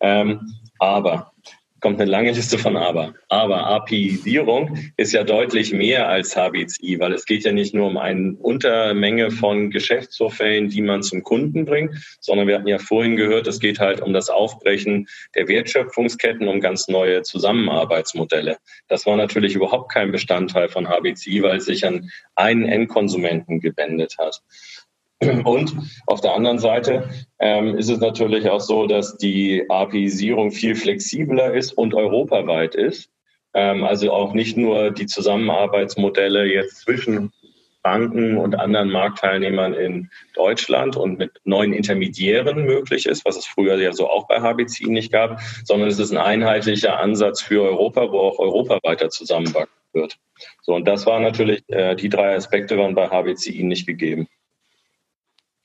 [0.00, 1.32] Ähm, aber
[1.80, 3.14] kommt eine lange Liste von Aber.
[3.28, 7.96] Aber API-Sierung ist ja deutlich mehr als HBCI, weil es geht ja nicht nur um
[7.96, 13.46] eine Untermenge von Geschäftsvorfällen, die man zum Kunden bringt, sondern wir hatten ja vorhin gehört,
[13.46, 18.58] es geht halt um das Aufbrechen der Wertschöpfungsketten, um ganz neue Zusammenarbeitsmodelle.
[18.88, 24.16] Das war natürlich überhaupt kein Bestandteil von HBCI, weil es sich an einen Endkonsumenten gewendet
[24.18, 24.42] hat.
[25.44, 25.74] Und
[26.06, 27.08] auf der anderen Seite
[27.40, 33.10] ähm, ist es natürlich auch so, dass die API-Sierung viel flexibler ist und europaweit ist.
[33.54, 37.32] Ähm, also auch nicht nur die Zusammenarbeitsmodelle jetzt zwischen
[37.82, 43.76] Banken und anderen Marktteilnehmern in Deutschland und mit neuen Intermediären möglich ist, was es früher
[43.80, 48.12] ja so auch bei HBCI nicht gab, sondern es ist ein einheitlicher Ansatz für Europa,
[48.12, 50.18] wo auch Europa weiter zusammenwachsen wird.
[50.62, 54.28] So, und das war natürlich, äh, die drei Aspekte waren bei HBCI nicht gegeben.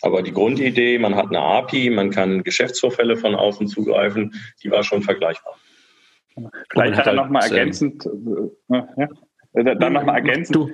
[0.03, 4.83] Aber die Grundidee, man hat eine API, man kann Geschäftsvorfälle von außen zugreifen, die war
[4.83, 5.57] schon vergleichbar.
[6.69, 9.07] Vielleicht hat er nochmal ähm, ergänzend, äh, ja,
[9.53, 10.55] äh, dann nochmal ergänzend.
[10.57, 10.71] Du.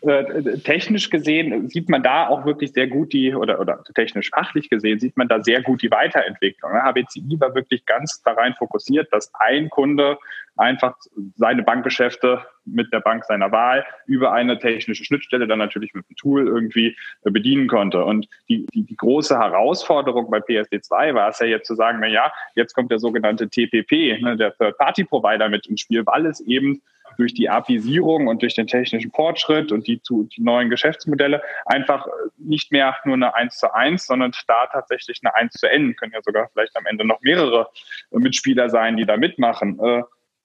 [0.00, 4.70] Äh, technisch gesehen sieht man da auch wirklich sehr gut die, oder, oder technisch fachlich
[4.70, 6.72] gesehen sieht man da sehr gut die Weiterentwicklung.
[6.72, 10.18] HBCI war wirklich ganz darein fokussiert, dass ein Kunde
[10.56, 10.96] einfach
[11.36, 16.16] seine Bankgeschäfte mit der Bank seiner Wahl über eine technische Schnittstelle dann natürlich mit dem
[16.16, 18.04] Tool irgendwie bedienen konnte.
[18.04, 22.06] Und die, die, die große Herausforderung bei PSD2 war es ja jetzt zu sagen, na
[22.06, 26.82] ja, jetzt kommt der sogenannte TPP, ne, der Third-Party-Provider mit ins Spiel, weil es eben
[27.16, 32.06] durch die API-Sierung und durch den technischen Fortschritt und die, die neuen Geschäftsmodelle einfach
[32.38, 36.12] nicht mehr nur eine 1 zu 1, sondern da tatsächlich eine 1 zu N, können
[36.12, 37.68] ja sogar vielleicht am Ende noch mehrere
[38.10, 39.78] Mitspieler sein, die da mitmachen.
[39.80, 40.02] Äh,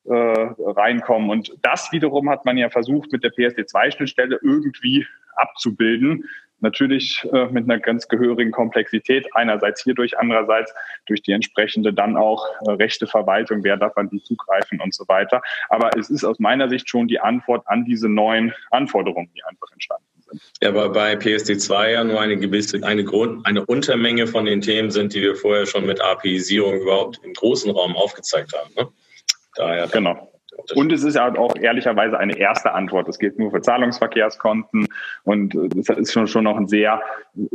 [0.09, 1.29] äh, reinkommen.
[1.29, 6.23] Und das wiederum hat man ja versucht, mit der PSD2-Schnittstelle irgendwie abzubilden.
[6.59, 10.73] Natürlich äh, mit einer ganz gehörigen Komplexität, einerseits hierdurch, andererseits
[11.05, 15.07] durch die entsprechende dann auch äh, rechte Verwaltung, wer darf an die zugreifen und so
[15.07, 15.41] weiter.
[15.69, 19.71] Aber es ist aus meiner Sicht schon die Antwort an diese neuen Anforderungen, die einfach
[19.71, 20.41] entstanden sind.
[20.61, 24.91] Ja, aber bei PSD2 ja nur eine gewisse, eine Grund, eine Untermenge von den Themen
[24.91, 28.73] sind, die wir vorher schon mit API-Sierung überhaupt im großen Raum aufgezeigt haben.
[28.75, 28.87] Ne?
[29.55, 30.31] Daher genau.
[30.75, 33.07] Und es ist ja auch ehrlicherweise eine erste Antwort.
[33.07, 34.87] Es gilt nur für Zahlungsverkehrskonten
[35.23, 37.01] und das ist schon, schon noch ein sehr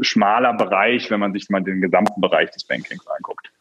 [0.01, 3.52] schmaler Bereich, wenn man sich mal den gesamten Bereich des Bankings anguckt.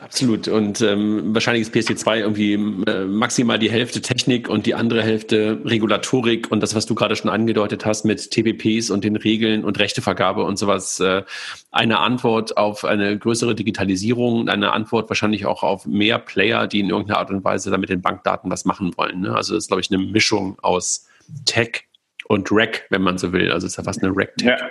[0.00, 0.48] Absolut.
[0.48, 5.60] Und ähm, wahrscheinlich ist PSD2 irgendwie äh, maximal die Hälfte Technik und die andere Hälfte
[5.64, 9.78] Regulatorik und das, was du gerade schon angedeutet hast mit TPPs und den Regeln und
[9.78, 10.98] Rechtevergabe und sowas.
[11.00, 11.24] Äh,
[11.70, 16.88] eine Antwort auf eine größere Digitalisierung, eine Antwort wahrscheinlich auch auf mehr Player, die in
[16.88, 19.20] irgendeiner Art und Weise damit den Bankdaten was machen wollen.
[19.20, 19.34] Ne?
[19.34, 21.06] Also das ist, glaube ich, eine Mischung aus
[21.44, 21.84] Tech
[22.28, 23.52] und Rec, wenn man so will.
[23.52, 24.68] Also es ist ja fast eine Rec-Tech-Anwendung.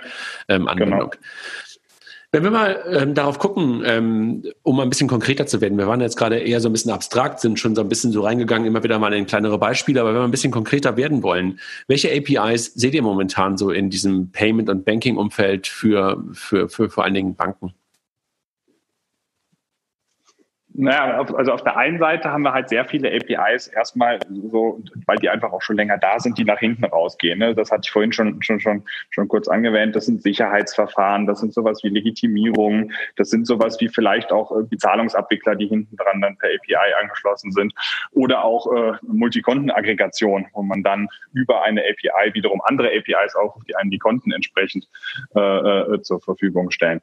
[0.48, 1.10] Ja, ähm, genau.
[2.32, 6.00] Wenn wir mal ähm, darauf gucken, ähm, um ein bisschen konkreter zu werden, wir waren
[6.00, 8.84] jetzt gerade eher so ein bisschen abstrakt, sind schon so ein bisschen so reingegangen, immer
[8.84, 12.66] wieder mal in kleinere Beispiele, aber wenn wir ein bisschen konkreter werden wollen, welche APIs
[12.74, 17.34] seht ihr momentan so in diesem Payment- und Banking-Umfeld für, für, für vor allen Dingen
[17.34, 17.74] Banken?
[20.72, 25.18] Naja, also auf der einen Seite haben wir halt sehr viele APIs erstmal so, weil
[25.18, 27.40] die einfach auch schon länger da sind, die nach hinten rausgehen.
[27.40, 27.54] Ne?
[27.56, 29.96] Das hatte ich vorhin schon, schon, schon, schon kurz angewähnt.
[29.96, 34.76] Das sind Sicherheitsverfahren, das sind sowas wie Legitimierung, das sind sowas wie vielleicht auch die
[34.76, 37.74] Zahlungsabwickler, die hinten dran dann per API angeschlossen sind
[38.12, 43.74] oder auch äh, Multikontenaggregation, wo man dann über eine API wiederum andere APIs aufruft, die
[43.74, 44.88] einem die Konten entsprechend
[45.34, 47.00] äh, äh, zur Verfügung stellen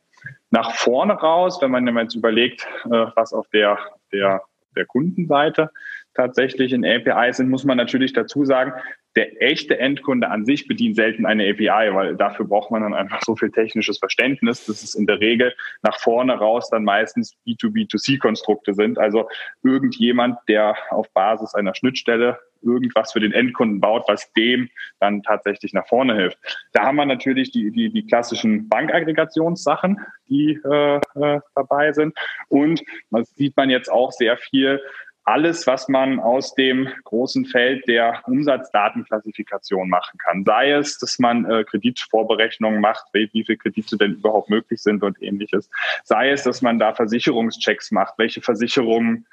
[0.49, 3.77] nach vorne raus, wenn man jetzt überlegt, äh, was auf der,
[4.11, 4.41] der,
[4.75, 5.71] der Kundenseite
[6.13, 8.73] tatsächlich in API sind, muss man natürlich dazu sagen,
[9.17, 13.23] der echte Endkunde an sich bedient selten eine API, weil dafür braucht man dann einfach
[13.23, 18.75] so viel technisches Verständnis, dass es in der Regel nach vorne raus dann meistens B2B2C-Konstrukte
[18.75, 18.99] sind.
[18.99, 19.27] Also
[19.63, 25.73] irgendjemand, der auf Basis einer Schnittstelle irgendwas für den Endkunden baut, was dem dann tatsächlich
[25.73, 26.37] nach vorne hilft.
[26.73, 29.99] Da haben wir natürlich die, die, die klassischen Bankaggregationssachen,
[30.29, 32.15] die äh, äh, dabei sind.
[32.49, 34.79] Und das sieht man jetzt auch sehr viel
[35.27, 40.45] alles, was man aus dem großen Feld der Umsatzdatenklassifikation machen kann.
[40.45, 45.03] Sei es, dass man äh, Kreditvorberechnungen macht, wie, wie viele Kredite denn überhaupt möglich sind
[45.03, 45.69] und ähnliches.
[46.05, 49.25] Sei es, dass man da Versicherungschecks macht, welche Versicherungen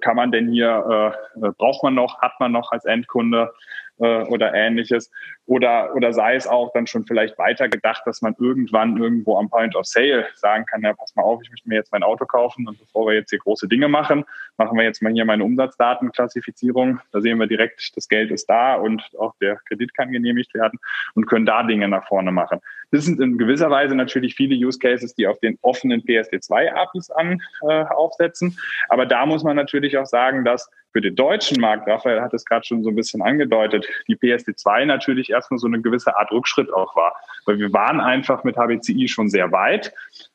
[0.00, 3.52] kann man denn hier, äh, äh, braucht man noch, hat man noch als Endkunde
[3.98, 5.10] äh, oder ähnliches.
[5.46, 9.48] Oder, oder sei es auch dann schon vielleicht weiter gedacht, dass man irgendwann irgendwo am
[9.48, 12.24] Point of Sale sagen kann, ja, pass mal auf, ich möchte mir jetzt mein Auto
[12.26, 14.24] kaufen und bevor wir jetzt hier große Dinge machen,
[14.56, 17.00] machen wir jetzt mal hier meine Umsatzdatenklassifizierung.
[17.12, 20.78] Da sehen wir direkt, das Geld ist da und auch der Kredit kann genehmigt werden
[21.14, 22.60] und können da Dinge nach vorne machen.
[22.90, 27.10] Das sind in gewisser Weise natürlich viele Use Cases, die auf den offenen PSD2 APIs
[27.10, 28.58] an, äh, aufsetzen.
[28.88, 32.46] Aber da muss man natürlich auch sagen, dass für den deutschen Markt, Raphael hat es
[32.46, 36.72] gerade schon so ein bisschen angedeutet, die PSD2 natürlich erstmal so eine gewisse Art Rückschritt
[36.72, 37.14] auch war.
[37.44, 39.92] Weil wir waren einfach mit HBCI schon sehr weit.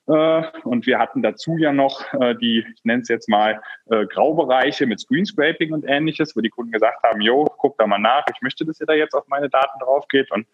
[0.08, 4.06] Äh, und wir hatten dazu ja noch äh, die, ich nenne es jetzt mal, äh,
[4.06, 8.26] Graubereiche mit Screenscraping und ähnliches, wo die Kunden gesagt haben, jo, guck da mal nach,
[8.32, 10.45] ich möchte, dass ihr da jetzt auf meine Daten drauf geht und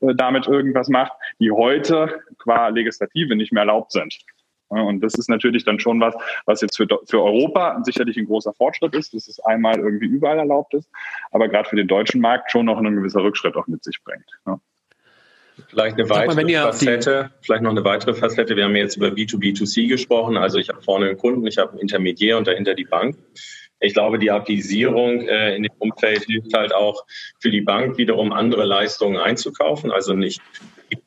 [0.00, 4.14] damit irgendwas macht, die heute qua Legislative nicht mehr erlaubt sind.
[4.68, 6.14] Und das ist natürlich dann schon was,
[6.46, 10.38] was jetzt für, für Europa sicherlich ein großer Fortschritt ist, dass es einmal irgendwie überall
[10.38, 10.90] erlaubt ist,
[11.30, 14.26] aber gerade für den deutschen Markt schon noch ein gewisser Rückschritt auch mit sich bringt.
[14.46, 14.58] Ja.
[15.68, 18.56] Vielleicht eine weitere mal, Facette, vielleicht noch eine weitere Facette.
[18.56, 20.36] Wir haben jetzt über B2B2C gesprochen.
[20.36, 23.16] Also ich habe vorne einen Kunden, ich habe einen Intermediär und dahinter die Bank.
[23.78, 27.04] Ich glaube, die Apisierung äh, in dem Umfeld hilft halt auch
[27.38, 29.92] für die Bank wiederum andere Leistungen einzukaufen.
[29.92, 30.40] Also nicht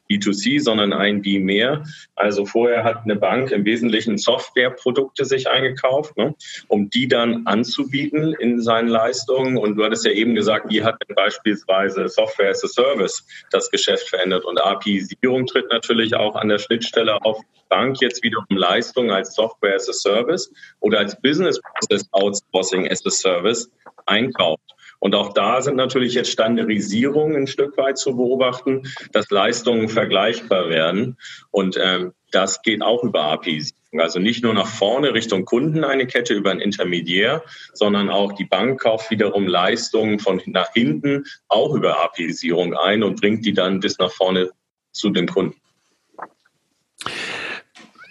[0.10, 1.84] B2C, sondern ein B mehr.
[2.16, 6.36] Also vorher hat eine Bank im Wesentlichen Softwareprodukte sich eingekauft, ne,
[6.68, 9.58] um die dann anzubieten in seinen Leistungen.
[9.58, 13.70] Und du hattest ja eben gesagt, wie hat denn beispielsweise Software as a Service das
[13.70, 14.46] Geschäft verändert?
[14.46, 17.42] Und API-Sierung tritt natürlich auch an der Schnittstelle auf.
[17.70, 23.06] Bank jetzt wiederum Leistungen als Software as a Service oder als Business Process Outsourcing as
[23.06, 23.70] a Service
[24.06, 24.77] einkauft.
[24.99, 30.69] Und auch da sind natürlich jetzt Standardisierungen ein Stück weit zu beobachten, dass Leistungen vergleichbar
[30.69, 31.17] werden.
[31.51, 33.73] Und ähm, das geht auch über APIs.
[33.97, 38.45] Also nicht nur nach vorne Richtung Kunden eine Kette über ein Intermediär, sondern auch die
[38.45, 43.79] Bank kauft wiederum Leistungen von nach hinten auch über API-Sierung ein und bringt die dann
[43.79, 44.51] bis nach vorne
[44.91, 45.60] zu den Kunden.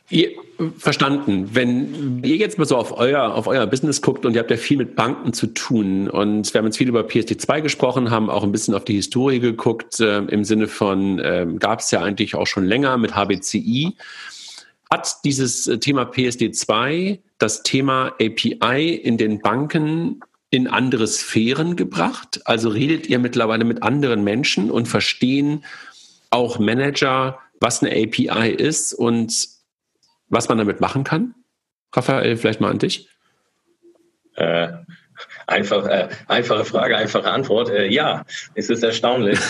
[0.09, 0.31] Ihr,
[0.79, 1.51] verstanden.
[1.53, 4.57] Wenn ihr jetzt mal so auf euer, auf euer Business guckt und ihr habt ja
[4.57, 8.43] viel mit Banken zu tun und wir haben jetzt viel über PSD2 gesprochen, haben auch
[8.43, 12.35] ein bisschen auf die Historie geguckt, äh, im Sinne von, äh, gab es ja eigentlich
[12.35, 13.97] auch schon länger mit HBCI.
[14.91, 22.41] Hat dieses äh, Thema PSD2 das Thema API in den Banken in andere Sphären gebracht?
[22.45, 25.65] Also redet ihr mittlerweile mit anderen Menschen und verstehen
[26.31, 29.56] auch Manager, was eine API ist und
[30.29, 31.35] was man damit machen kann?
[31.93, 33.09] Raphael, vielleicht mal an dich.
[34.35, 34.69] Äh,
[35.47, 37.71] einfach, äh, einfache Frage, einfache Antwort.
[37.71, 39.39] Äh, ja, es ist erstaunlich.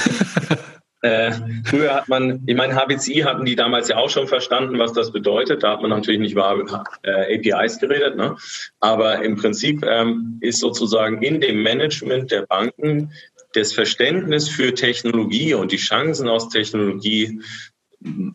[1.02, 1.30] Äh,
[1.64, 5.12] früher hat man, ich meine, HBCI hatten die damals ja auch schon verstanden, was das
[5.12, 5.62] bedeutet.
[5.62, 8.34] Da hat man natürlich nicht über äh, APIs geredet, ne?
[8.80, 13.12] aber im Prinzip ähm, ist sozusagen in dem Management der Banken
[13.52, 17.40] das Verständnis für Technologie und die Chancen aus Technologie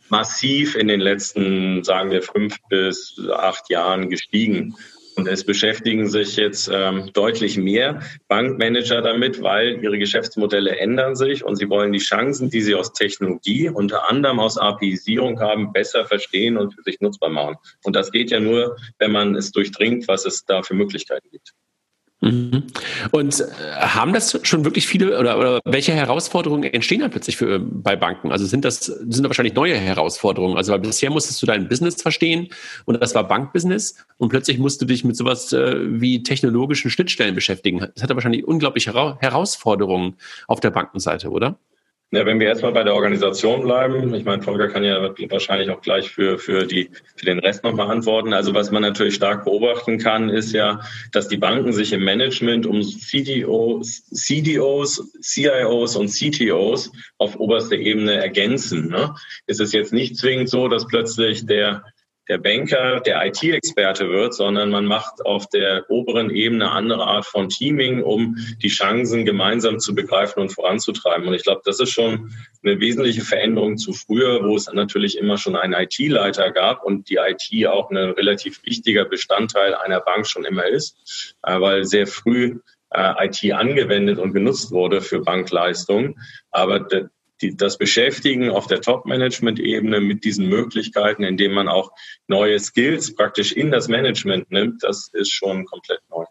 [0.10, 4.76] massiv in den letzten, sagen wir, fünf bis acht Jahren gestiegen.
[5.15, 11.43] Und es beschäftigen sich jetzt ähm, deutlich mehr Bankmanager damit, weil ihre Geschäftsmodelle ändern sich
[11.43, 16.06] und sie wollen die Chancen, die sie aus Technologie, unter anderem aus APIisierung haben, besser
[16.06, 17.58] verstehen und für sich nutzbar machen.
[17.84, 21.54] Und das geht ja nur, wenn man es durchdringt, was es da für Möglichkeiten gibt.
[22.21, 22.63] Mhm.
[23.10, 27.60] Und äh, haben das schon wirklich viele oder, oder welche Herausforderungen entstehen dann plötzlich für,
[27.60, 28.31] bei Banken?
[28.31, 30.55] Also sind das sind da wahrscheinlich neue Herausforderungen?
[30.55, 32.49] Also weil bisher musstest du dein Business verstehen
[32.86, 37.34] und das war Bankbusiness und plötzlich musst du dich mit sowas äh, wie technologischen Schnittstellen
[37.34, 37.79] beschäftigen.
[37.79, 40.15] Das hat wahrscheinlich unglaubliche Herausforderungen
[40.47, 41.57] auf der Bankenseite, oder?
[42.13, 45.82] Ja, wenn wir erstmal bei der Organisation bleiben, ich meine, Volker kann ja wahrscheinlich auch
[45.82, 48.34] gleich für, für, die, für den Rest nochmal antworten.
[48.34, 50.82] Also was man natürlich stark beobachten kann, ist ja,
[51.13, 58.15] dass die Banken sich im Management um CDOs, CDOs CIOs und CTOs auf oberster Ebene
[58.15, 58.89] ergänzen.
[58.89, 59.15] Ne?
[59.47, 61.86] Es ist jetzt nicht zwingend so, dass plötzlich der
[62.32, 67.50] der Banker der IT-Experte wird, sondern man macht auf der oberen Ebene andere Art von
[67.50, 71.28] Teaming, um die Chancen gemeinsam zu begreifen und voranzutreiben.
[71.28, 72.32] Und ich glaube, das ist schon
[72.63, 77.17] eine wesentliche Veränderung zu früher, wo es natürlich immer schon einen IT-Leiter gab und die
[77.17, 82.60] IT auch ein relativ wichtiger Bestandteil einer Bank schon immer ist, äh, weil sehr früh
[82.91, 86.15] äh, IT angewendet und genutzt wurde für Bankleistungen.
[86.50, 86.88] Aber
[87.41, 91.91] die, das Beschäftigen auf der Top-Management-Ebene mit diesen Möglichkeiten, indem man auch
[92.27, 96.25] neue Skills praktisch in das Management nimmt, das ist schon komplett neu.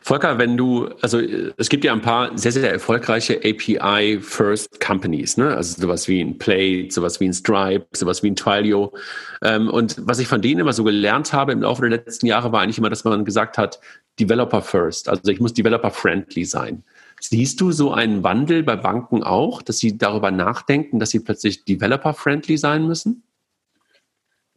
[0.00, 5.56] Volker, wenn du, also es gibt ja ein paar sehr, sehr erfolgreiche API-First Companies, ne?
[5.56, 8.92] Also sowas wie ein Play, sowas wie ein Stripe, sowas wie ein Twilio.
[9.40, 12.50] Ähm, und was ich von denen immer so gelernt habe im Laufe der letzten Jahre,
[12.50, 13.78] war eigentlich immer, dass man gesagt hat,
[14.18, 15.08] Developer First.
[15.08, 16.82] Also ich muss Developer-friendly sein.
[17.24, 21.64] Siehst du so einen Wandel bei Banken auch, dass sie darüber nachdenken, dass sie plötzlich
[21.64, 23.22] developer-friendly sein müssen?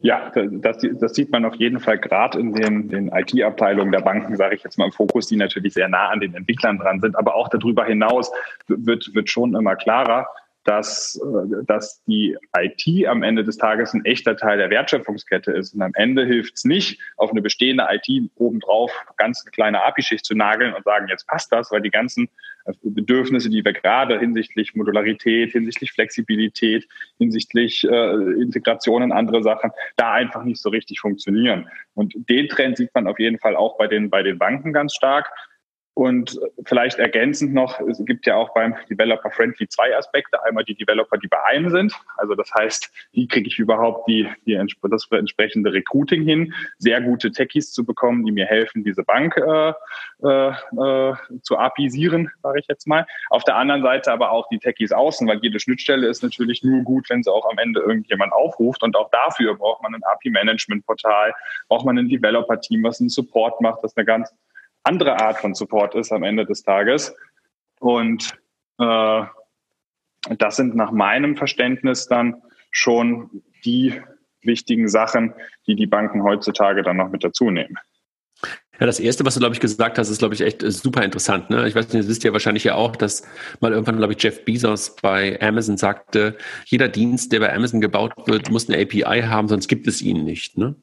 [0.00, 4.36] Ja, das, das, sieht man auf jeden Fall gerade in den, den IT-Abteilungen der Banken,
[4.36, 7.16] sage ich jetzt mal im Fokus, die natürlich sehr nah an den Entwicklern dran sind.
[7.16, 8.30] Aber auch darüber hinaus
[8.66, 10.26] wird, wird schon immer klarer,
[10.66, 15.74] dass, äh, dass die IT am Ende des Tages ein echter Teil der Wertschöpfungskette ist.
[15.74, 20.24] Und am Ende hilft es nicht, auf eine bestehende IT obendrauf ganz eine kleine API-Schicht
[20.24, 22.28] zu nageln und sagen, jetzt passt das, weil die ganzen
[22.64, 29.70] äh, Bedürfnisse, die wir gerade hinsichtlich Modularität, hinsichtlich Flexibilität, hinsichtlich äh, Integration in andere Sachen,
[29.96, 31.68] da einfach nicht so richtig funktionieren.
[31.94, 34.94] Und den Trend sieht man auf jeden Fall auch bei den, bei den Banken ganz
[34.94, 35.30] stark.
[35.96, 40.44] Und vielleicht ergänzend noch, es gibt ja auch beim Developer Friendly zwei Aspekte.
[40.44, 41.94] Einmal die Developer, die bei einem sind.
[42.18, 47.32] Also das heißt, wie kriege ich überhaupt die, die, das entsprechende Recruiting hin, sehr gute
[47.32, 49.72] Techies zu bekommen, die mir helfen, diese Bank äh,
[50.22, 53.06] äh, äh zu apisieren, sage ich jetzt mal.
[53.30, 56.82] Auf der anderen Seite aber auch die Techies außen, weil jede Schnittstelle ist natürlich nur
[56.82, 58.82] gut, wenn sie auch am Ende irgendjemand aufruft.
[58.82, 61.32] Und auch dafür braucht man ein API-Management-Portal,
[61.68, 64.30] braucht man ein Developer-Team, was einen Support macht, das eine ganz
[64.86, 67.14] andere Art von Support ist am Ende des Tages.
[67.80, 68.38] Und
[68.78, 69.22] äh,
[70.38, 74.00] das sind nach meinem Verständnis dann schon die
[74.42, 75.34] wichtigen Sachen,
[75.66, 77.76] die die Banken heutzutage dann noch mit dazu nehmen.
[78.78, 81.48] Ja, das erste, was du, glaube ich, gesagt hast, ist, glaube ich, echt super interessant.
[81.48, 81.66] Ne?
[81.66, 83.26] Ich weiß nicht, das wisst ihr wahrscheinlich ja auch, dass
[83.60, 88.12] mal irgendwann, glaube ich, Jeff Bezos bei Amazon sagte, jeder Dienst, der bei Amazon gebaut
[88.26, 90.58] wird, muss eine API haben, sonst gibt es ihn nicht.
[90.58, 90.76] Ne?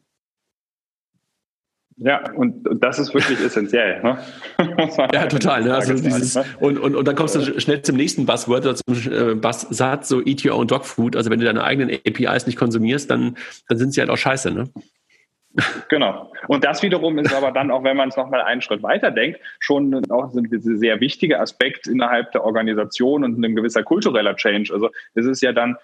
[1.97, 4.01] Ja, und das ist wirklich essentiell.
[4.01, 4.17] Ne?
[5.13, 5.63] ja, total.
[5.63, 5.75] Ne?
[5.75, 6.45] Also dieses, ne?
[6.59, 10.21] und, und, und dann kommst du schnell zum nächsten Buzzword oder zum äh, Buzzsatz, so
[10.25, 11.15] Eat Your Own Dog Food.
[11.15, 14.51] Also wenn du deine eigenen APIs nicht konsumierst, dann, dann sind sie halt auch scheiße.
[14.51, 14.69] Ne?
[15.89, 16.31] Genau.
[16.47, 19.39] Und das wiederum ist aber dann, auch wenn man es nochmal einen Schritt weiter denkt,
[19.59, 24.73] schon auch ein sehr wichtiger Aspekt innerhalb der Organisation und ein gewisser kultureller Change.
[24.73, 25.77] Also es ist ja dann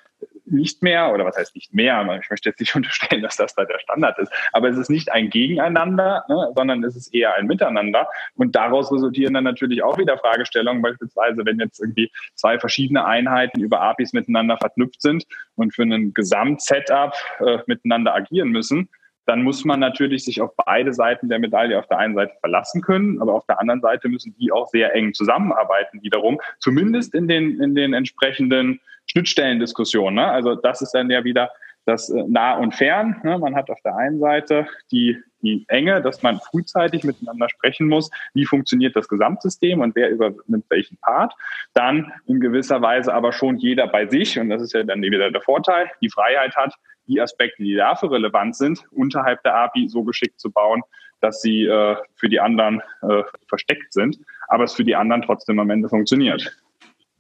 [0.45, 3.65] nicht mehr, oder was heißt nicht mehr, ich möchte jetzt nicht unterstellen, dass das da
[3.65, 7.47] der Standard ist, aber es ist nicht ein Gegeneinander, ne, sondern es ist eher ein
[7.47, 8.07] Miteinander.
[8.35, 13.61] Und daraus resultieren dann natürlich auch wieder Fragestellungen, beispielsweise wenn jetzt irgendwie zwei verschiedene Einheiten
[13.61, 18.89] über APIs miteinander verknüpft sind und für ein Gesamtsetup äh, miteinander agieren müssen,
[19.29, 22.81] dann muss man natürlich sich auf beide Seiten der Medaille auf der einen Seite verlassen
[22.81, 27.27] können, aber auf der anderen Seite müssen die auch sehr eng zusammenarbeiten wiederum, zumindest in
[27.27, 30.15] den, in den entsprechenden Schnittstellendiskussionen.
[30.15, 30.31] Ne?
[30.31, 31.49] Also das ist dann ja wieder
[31.85, 33.19] das äh, nah und fern.
[33.23, 33.37] Ne?
[33.37, 38.09] Man hat auf der einen Seite die, die Enge, dass man frühzeitig miteinander sprechen muss,
[38.33, 41.33] wie funktioniert das Gesamtsystem und wer übernimmt welchen Part.
[41.73, 45.31] Dann in gewisser Weise aber schon jeder bei sich, und das ist ja dann wieder
[45.31, 46.73] der Vorteil, die Freiheit hat,
[47.07, 50.83] die Aspekte, die dafür relevant sind, unterhalb der API so geschickt zu bauen,
[51.21, 54.17] dass sie äh, für die anderen äh, versteckt sind,
[54.47, 56.55] aber es für die anderen trotzdem am Ende funktioniert.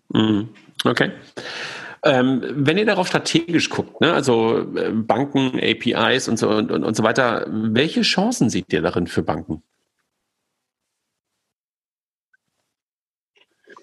[0.09, 0.49] Mhm.
[0.85, 1.11] Okay.
[2.03, 6.83] Ähm, wenn ihr darauf strategisch guckt, ne, also äh, Banken, APIs und so und, und,
[6.85, 9.61] und so weiter, welche Chancen seht ihr darin für Banken?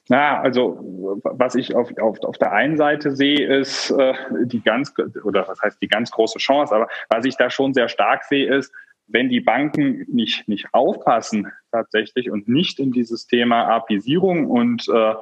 [0.09, 4.95] Na, also was ich auf, auf, auf der einen Seite sehe, ist äh, die ganz,
[5.25, 8.55] oder was heißt die ganz große Chance, aber was ich da schon sehr stark sehe,
[8.55, 8.73] ist,
[9.09, 15.15] wenn die Banken nicht, nicht aufpassen tatsächlich und nicht in dieses Thema APIsierung und äh,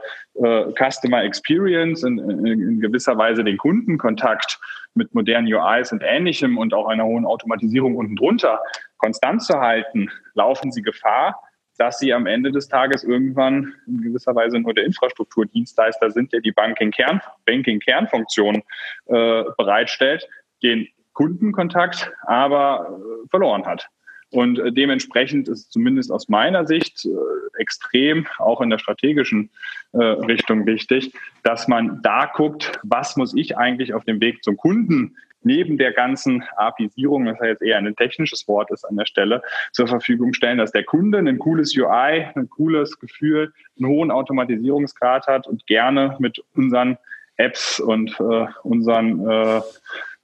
[0.42, 4.58] äh, Customer Experience in, in, in gewisser Weise den Kundenkontakt
[4.94, 8.60] mit modernen UIs und ähnlichem und auch einer hohen Automatisierung unten drunter
[8.96, 11.42] konstant zu halten, laufen sie Gefahr,
[11.76, 16.40] dass sie am Ende des Tages irgendwann in gewisser Weise nur der Infrastrukturdienstleister sind, der
[16.40, 18.62] die Banking-Kern, Banking-Kernfunktion
[19.06, 20.28] äh, bereitstellt,
[20.62, 23.88] den Kundenkontakt aber äh, verloren hat.
[24.30, 29.50] Und äh, dementsprechend ist zumindest aus meiner Sicht äh, extrem, auch in der strategischen
[29.96, 31.12] Richtung wichtig,
[31.44, 35.92] dass man da guckt, was muss ich eigentlich auf dem Weg zum Kunden neben der
[35.92, 39.40] ganzen APIsierung, das ja jetzt eher ein technisches Wort ist an der Stelle,
[39.72, 45.28] zur Verfügung stellen, dass der Kunde ein cooles UI, ein cooles Gefühl, einen hohen Automatisierungsgrad
[45.28, 46.98] hat und gerne mit unseren
[47.36, 49.26] Apps und äh, unseren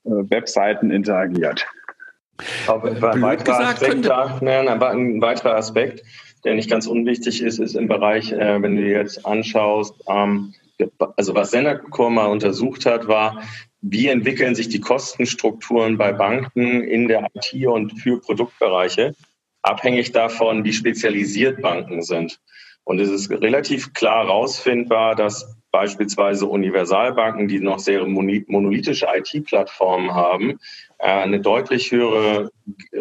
[0.05, 1.67] Webseiten interagiert.
[2.67, 6.03] Auch ein weiterer, Aspekt, da, ein weiterer Aspekt,
[6.45, 10.55] der nicht ganz unwichtig ist, ist im Bereich, äh, wenn du dir jetzt anschaust, ähm,
[11.17, 13.43] also was Senacor mal untersucht hat, war,
[13.83, 19.15] wie entwickeln sich die Kostenstrukturen bei Banken in der IT und für Produktbereiche,
[19.63, 22.41] abhängig davon, wie spezialisiert Banken sind.
[22.85, 30.59] Und es ist relativ klar herausfindbar, dass beispielsweise Universalbanken, die noch sehr monolithische IT-Plattformen haben,
[30.99, 32.51] äh, eine deutlich höhere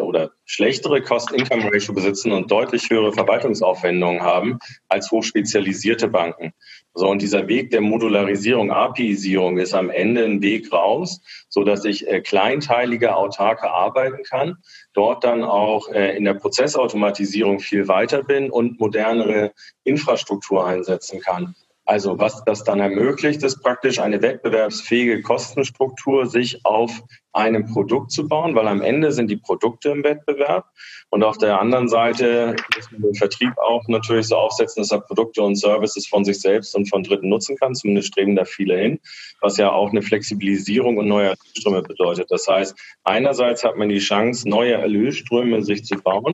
[0.00, 4.58] oder schlechtere Cost-Income-Ratio besitzen und deutlich höhere Verwaltungsaufwendungen haben
[4.88, 6.52] als hochspezialisierte Banken.
[6.94, 11.84] So, und dieser Weg der Modularisierung, APIisierung ist am Ende ein Weg raus, so dass
[11.84, 14.56] ich äh, kleinteiliger, autarker arbeiten kann,
[14.92, 19.52] dort dann auch äh, in der Prozessautomatisierung viel weiter bin und modernere
[19.84, 21.54] Infrastruktur einsetzen kann.
[21.90, 27.02] Also was das dann ermöglicht, ist praktisch eine wettbewerbsfähige Kostenstruktur sich auf
[27.32, 30.66] einem Produkt zu bauen, weil am Ende sind die Produkte im Wettbewerb.
[31.10, 35.00] Und auf der anderen Seite muss man den Vertrieb auch natürlich so aufsetzen, dass er
[35.00, 37.74] Produkte und Services von sich selbst und von Dritten nutzen kann.
[37.74, 39.00] Zumindest streben da viele hin,
[39.40, 42.30] was ja auch eine Flexibilisierung und neue Erlösströme bedeutet.
[42.30, 46.32] Das heißt, einerseits hat man die Chance, neue Erlösströme sich zu bauen.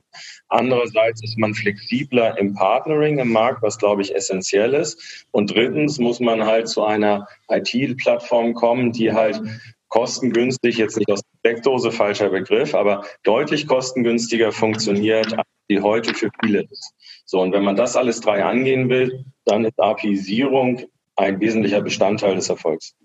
[0.49, 5.27] Andererseits ist man flexibler im Partnering im Markt, was glaube ich essentiell ist.
[5.31, 9.41] Und drittens muss man halt zu einer IT-Plattform kommen, die halt
[9.89, 16.13] kostengünstig, jetzt nicht aus der Steckdose, falscher Begriff, aber deutlich kostengünstiger funktioniert, als die heute
[16.13, 16.93] für viele ist.
[17.25, 20.83] So, und wenn man das alles drei angehen will, dann ist APIsierung
[21.15, 22.95] ein wesentlicher Bestandteil des Erfolgs.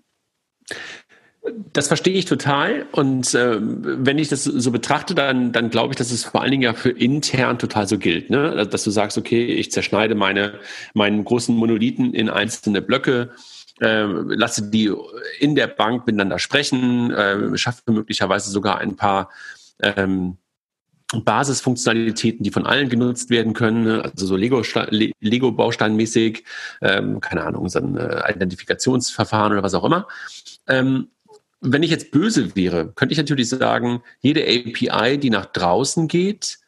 [1.73, 2.85] Das verstehe ich total.
[2.93, 6.51] Und äh, wenn ich das so betrachte, dann, dann glaube ich, dass es vor allen
[6.51, 8.29] Dingen ja für intern total so gilt.
[8.29, 8.65] Ne?
[8.65, 10.59] Dass du sagst, okay, ich zerschneide meine,
[10.93, 13.31] meinen großen Monolithen in einzelne Blöcke
[13.81, 14.91] äh, lasse die
[15.39, 19.29] in der Bank miteinander sprechen, äh, schaffe möglicherweise sogar ein paar
[19.81, 20.37] ähm,
[21.13, 24.03] Basisfunktionalitäten, die von allen genutzt werden können, ne?
[24.03, 26.43] also so Lego-Bausteinmäßig,
[26.81, 30.07] ähm, keine Ahnung, so ein äh, Identifikationsverfahren oder was auch immer.
[30.67, 31.09] Ähm,
[31.61, 36.59] wenn ich jetzt böse wäre, könnte ich natürlich sagen, jede API, die nach draußen geht,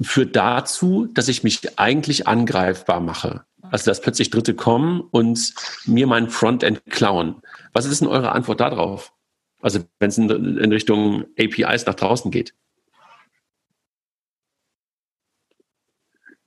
[0.00, 3.44] führt dazu, dass ich mich eigentlich angreifbar mache.
[3.70, 5.54] Also dass plötzlich Dritte kommen und
[5.86, 7.42] mir mein Frontend klauen.
[7.72, 9.12] Was ist denn eure Antwort darauf?
[9.60, 12.54] Also wenn es in, in Richtung APIs nach draußen geht.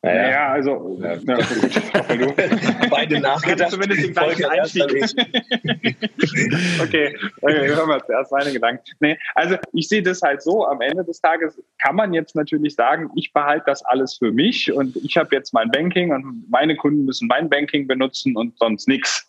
[0.02, 2.36] Naja, ja, also ja, ja, gut,
[2.90, 3.72] beide nachgedacht.
[3.72, 4.86] Zumindest den gleichen Einstieg.
[6.82, 8.82] okay, okay, hören wir zuerst meine Gedanken.
[9.02, 12.76] Nee, also ich sehe das halt so, am Ende des Tages kann man jetzt natürlich
[12.76, 16.78] sagen, ich behalte das alles für mich und ich habe jetzt mein Banking und meine
[16.78, 19.28] Kunden müssen mein Banking benutzen und sonst nichts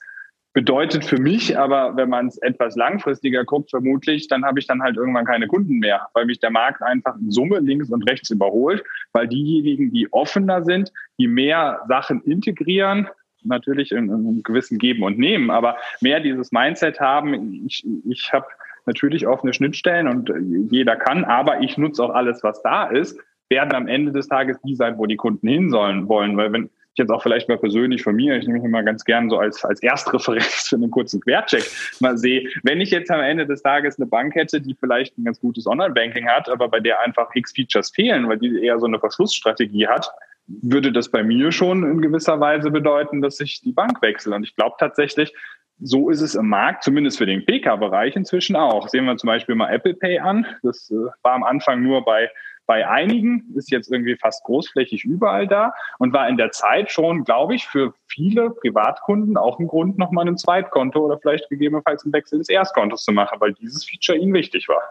[0.52, 4.82] bedeutet für mich aber, wenn man es etwas langfristiger guckt, vermutlich, dann habe ich dann
[4.82, 8.30] halt irgendwann keine Kunden mehr, weil mich der Markt einfach in Summe links und rechts
[8.30, 8.82] überholt,
[9.12, 13.08] weil diejenigen, die offener sind, die mehr Sachen integrieren,
[13.42, 18.32] natürlich in, in einem gewissen Geben und Nehmen, aber mehr dieses Mindset haben, ich, ich
[18.32, 18.46] habe
[18.86, 20.32] natürlich offene Schnittstellen und
[20.72, 24.58] jeder kann, aber ich nutze auch alles, was da ist, werden am Ende des Tages
[24.62, 27.58] die sein, wo die Kunden hin sollen wollen, weil wenn ich jetzt auch vielleicht mal
[27.58, 30.90] persönlich von mir, ich nehme mich immer ganz gern so als, als Erstreferenz für einen
[30.90, 31.64] kurzen Quercheck
[32.00, 35.24] mal sehe, wenn ich jetzt am Ende des Tages eine Bank hätte, die vielleicht ein
[35.24, 38.86] ganz gutes Online-Banking hat, aber bei der einfach x Features fehlen, weil die eher so
[38.86, 40.10] eine Verschlussstrategie hat,
[40.46, 44.34] würde das bei mir schon in gewisser Weise bedeuten, dass ich die Bank wechsle.
[44.34, 45.32] Und ich glaube tatsächlich,
[45.78, 48.88] so ist es im Markt, zumindest für den PK-Bereich inzwischen auch.
[48.88, 50.46] Sehen wir zum Beispiel mal Apple Pay an.
[50.62, 52.30] Das äh, war am Anfang nur bei
[52.70, 57.24] bei einigen, ist jetzt irgendwie fast großflächig überall da und war in der Zeit schon,
[57.24, 62.12] glaube ich, für viele Privatkunden auch ein Grund, nochmal ein Zweitkonto oder vielleicht gegebenenfalls einen
[62.12, 64.82] Wechsel des Erstkontos zu machen, weil dieses Feature ihnen wichtig war.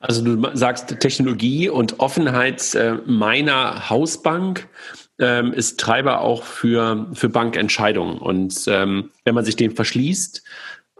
[0.00, 4.68] Also du sagst Technologie und Offenheit äh, meiner Hausbank
[5.20, 8.18] ähm, ist Treiber auch für, für Bankentscheidungen.
[8.18, 10.42] Und ähm, wenn man sich dem verschließt,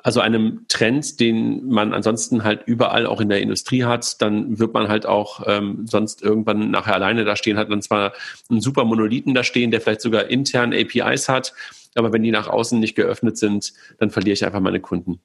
[0.06, 4.72] also einem Trend, den man ansonsten halt überall auch in der Industrie hat, dann wird
[4.72, 8.12] man halt auch ähm, sonst irgendwann nachher alleine da stehen, hat dann zwar
[8.48, 11.54] einen super Monolithen da stehen, der vielleicht sogar intern APIs hat,
[11.96, 15.18] aber wenn die nach außen nicht geöffnet sind, dann verliere ich einfach meine Kunden.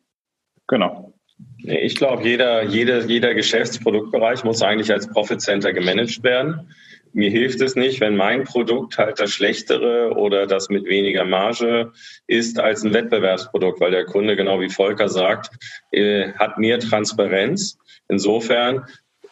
[0.66, 1.14] Genau.
[1.60, 6.74] Ich glaube, jeder, jeder, jeder Geschäftsproduktbereich muss eigentlich als Profit Center gemanagt werden.
[7.14, 11.92] Mir hilft es nicht, wenn mein Produkt halt das schlechtere oder das mit weniger Marge
[12.28, 15.52] ist als ein Wettbewerbsprodukt, weil der Kunde, genau wie Volker sagt,
[15.92, 17.78] äh, hat mehr Transparenz.
[18.08, 18.86] Insofern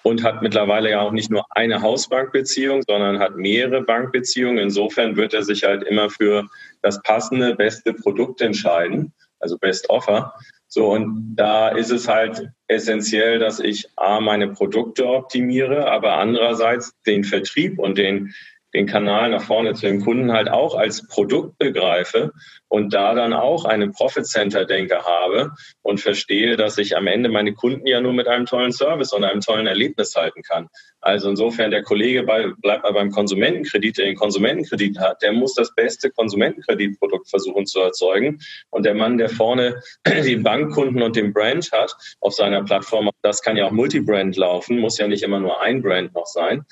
[0.03, 4.57] und hat mittlerweile ja auch nicht nur eine Hausbankbeziehung, sondern hat mehrere Bankbeziehungen.
[4.57, 6.47] Insofern wird er sich halt immer für
[6.81, 10.33] das passende, beste Produkt entscheiden, also Best Offer.
[10.71, 16.93] So, und da ist es halt essentiell, dass ich A, meine Produkte optimiere, aber andererseits
[17.07, 18.35] den Vertrieb und den,
[18.75, 22.33] den Kanal nach vorne zu dem Kunden halt auch als Produkt begreife
[22.69, 25.51] und da dann auch eine Profit Center Denke habe
[25.81, 29.23] und verstehe, dass ich am Ende meine Kunden ja nur mit einem tollen Service und
[29.23, 30.69] einem tollen Erlebnis halten kann.
[31.01, 35.55] Also insofern der Kollege bei, bleibt mal beim Konsumentenkredit, der den Konsumentenkredit hat, der muss
[35.55, 38.39] das beste Konsumentenkreditprodukt versuchen zu erzeugen.
[38.69, 43.41] Und der Mann, der vorne den Bankkunden und den Brand hat auf seiner Plattform, das
[43.41, 46.65] kann ja auch Multibrand laufen, muss ja nicht immer nur ein Brand noch sein,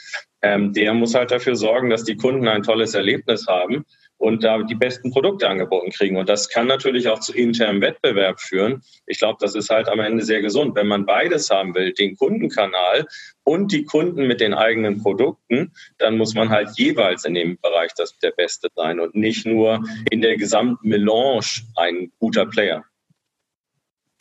[0.43, 3.85] ähm, der muss halt dafür sorgen, dass die Kunden ein tolles Erlebnis haben
[4.17, 6.17] und da die besten Produkte angeboten kriegen.
[6.17, 8.81] Und das kann natürlich auch zu internem Wettbewerb führen.
[9.05, 10.75] Ich glaube, das ist halt am Ende sehr gesund.
[10.75, 13.05] Wenn man beides haben will, den Kundenkanal
[13.43, 17.91] und die Kunden mit den eigenen Produkten, dann muss man halt jeweils in dem Bereich
[17.95, 21.45] das der Beste sein und nicht nur in der gesamten Melange
[21.75, 22.83] ein guter Player.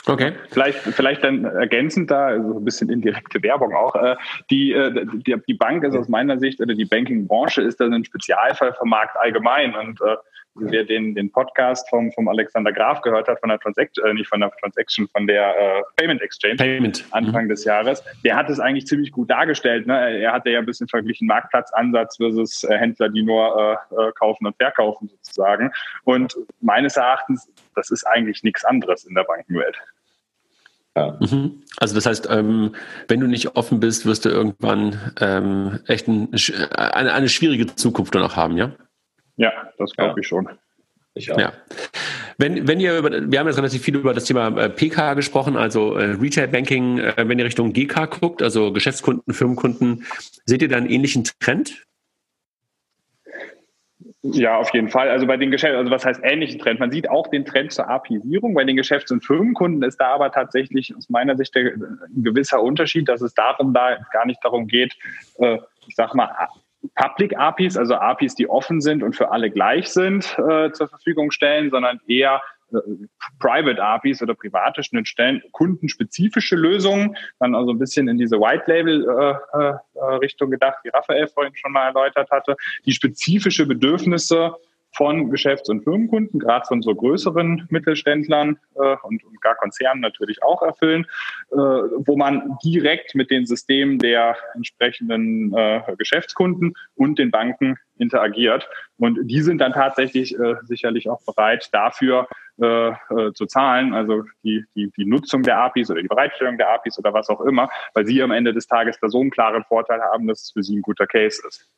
[0.09, 0.33] Okay.
[0.51, 3.95] Vielleicht, vielleicht dann ergänzend da, also ein bisschen indirekte Werbung auch.
[3.97, 4.17] Äh,
[4.51, 8.05] die, äh, die, die Bank ist aus meiner Sicht, oder die Banking-Branche ist dann ein
[8.05, 9.75] Spezialfall vom Markt allgemein.
[9.75, 10.17] Und äh,
[10.55, 14.29] wer den, den Podcast vom, vom Alexander Graf gehört hat, von der Transaction, äh, nicht
[14.29, 17.05] von der Transaction, von der äh, Payment Exchange Payment.
[17.11, 17.49] Anfang mhm.
[17.51, 19.87] des Jahres, der hat es eigentlich ziemlich gut dargestellt.
[19.87, 20.21] Ne?
[20.21, 24.47] Er hatte ja ein bisschen verglichen Marktplatzansatz versus äh, Händler, die nur äh, äh, kaufen
[24.47, 25.73] und verkaufen sozusagen.
[26.05, 29.77] Und meines Erachtens, das ist eigentlich nichts anderes in der Bankenwelt.
[30.97, 31.19] Ja.
[31.21, 31.63] Mhm.
[31.77, 32.75] Also das heißt, ähm,
[33.09, 36.31] wenn du nicht offen bist, wirst du irgendwann ähm, echt ein,
[36.73, 38.73] eine, eine, schwierige Zukunft noch haben, ja?
[39.37, 40.17] Ja, das glaube ja.
[40.19, 40.49] ich schon.
[41.13, 41.39] Ich auch.
[41.39, 41.53] Ja.
[42.39, 45.57] Wenn, wenn ihr über, wir haben jetzt relativ viel über das Thema äh, PK gesprochen,
[45.57, 50.05] also äh, Retail Banking, äh, wenn ihr Richtung GK guckt, also Geschäftskunden, Firmenkunden,
[50.45, 51.86] seht ihr da einen ähnlichen Trend?
[54.33, 55.11] Ja, auf jeden Fall.
[55.11, 56.81] Also bei den Geschäften, also was heißt ähnlichen Trend?
[56.81, 58.55] Man sieht auch den Trend zur API-Sierung.
[58.55, 63.09] Bei den Geschäfts- und Firmenkunden ist da aber tatsächlich aus meiner Sicht ein gewisser Unterschied,
[63.09, 64.95] dass es darum da gar nicht darum geht,
[65.39, 66.31] äh, ich sag mal,
[66.95, 71.31] Public APIs, also APIs, die offen sind und für alle gleich sind, äh, zur Verfügung
[71.31, 72.41] stellen, sondern eher
[73.39, 79.07] Private APIs oder private Schnittstellen, kundenspezifische Lösungen, dann also ein bisschen in diese White Label
[79.55, 84.55] äh, äh, Richtung gedacht, wie Raphael vorhin schon mal erläutert hatte, die spezifische Bedürfnisse
[84.97, 90.43] von Geschäfts- und Firmenkunden, gerade von so größeren Mittelständlern äh, und, und, gar Konzernen natürlich
[90.43, 91.07] auch erfüllen,
[91.53, 98.69] äh, wo man direkt mit den Systemen der entsprechenden äh, Geschäftskunden und den Banken interagiert.
[98.97, 102.27] Und die sind dann tatsächlich äh, sicherlich auch bereit, dafür
[102.61, 106.71] äh, äh, zu zahlen, also die, die, die Nutzung der APIs oder die Bereitstellung der
[106.71, 109.65] APIs oder was auch immer, weil sie am Ende des Tages da so einen klaren
[109.65, 111.69] Vorteil haben, dass es für sie ein guter Case ist.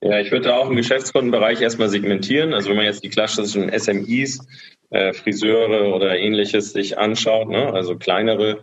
[0.00, 2.54] Ja, ich würde auch im Geschäftskundenbereich erstmal segmentieren.
[2.54, 4.46] Also wenn man jetzt die klassischen SMIs,
[4.90, 7.72] äh, Friseure oder ähnliches sich anschaut, ne?
[7.72, 8.62] also kleinere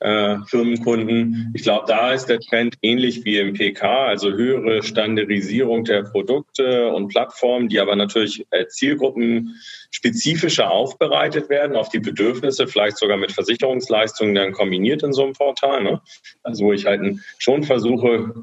[0.00, 1.52] äh, Firmenkunden.
[1.54, 6.88] Ich glaube, da ist der Trend ähnlich wie im PK, also höhere Standardisierung der Produkte
[6.88, 9.54] und Plattformen, die aber natürlich äh, Zielgruppen
[9.92, 15.34] spezifischer aufbereitet werden auf die Bedürfnisse, vielleicht sogar mit Versicherungsleistungen dann kombiniert in so einem
[15.34, 15.82] Portal.
[15.82, 16.00] Ne?
[16.42, 18.34] Also wo ich halt schon versuche,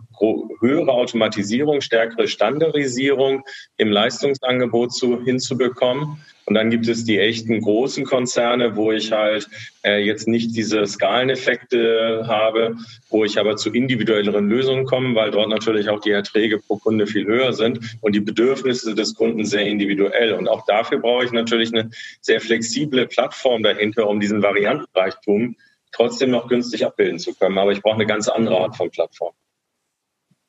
[0.61, 3.43] höhere Automatisierung, stärkere Standardisierung
[3.77, 6.19] im Leistungsangebot zu, hinzubekommen.
[6.45, 9.47] Und dann gibt es die echten großen Konzerne, wo ich halt
[9.83, 12.75] äh, jetzt nicht diese Skaleneffekte habe,
[13.11, 17.05] wo ich aber zu individuelleren Lösungen komme, weil dort natürlich auch die Erträge pro Kunde
[17.05, 20.33] viel höher sind und die Bedürfnisse des Kunden sehr individuell.
[20.33, 21.89] Und auch dafür brauche ich natürlich eine
[22.21, 25.55] sehr flexible Plattform dahinter, um diesen Variantenreichtum
[25.91, 27.57] trotzdem noch günstig abbilden zu können.
[27.57, 29.33] Aber ich brauche eine ganz andere Art von Plattform.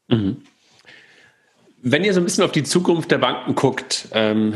[0.08, 0.42] Mhm.
[1.82, 4.54] Wenn ihr so ein bisschen auf die Zukunft der Banken guckt, ähm,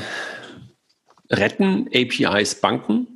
[1.31, 3.14] retten APIs Banken?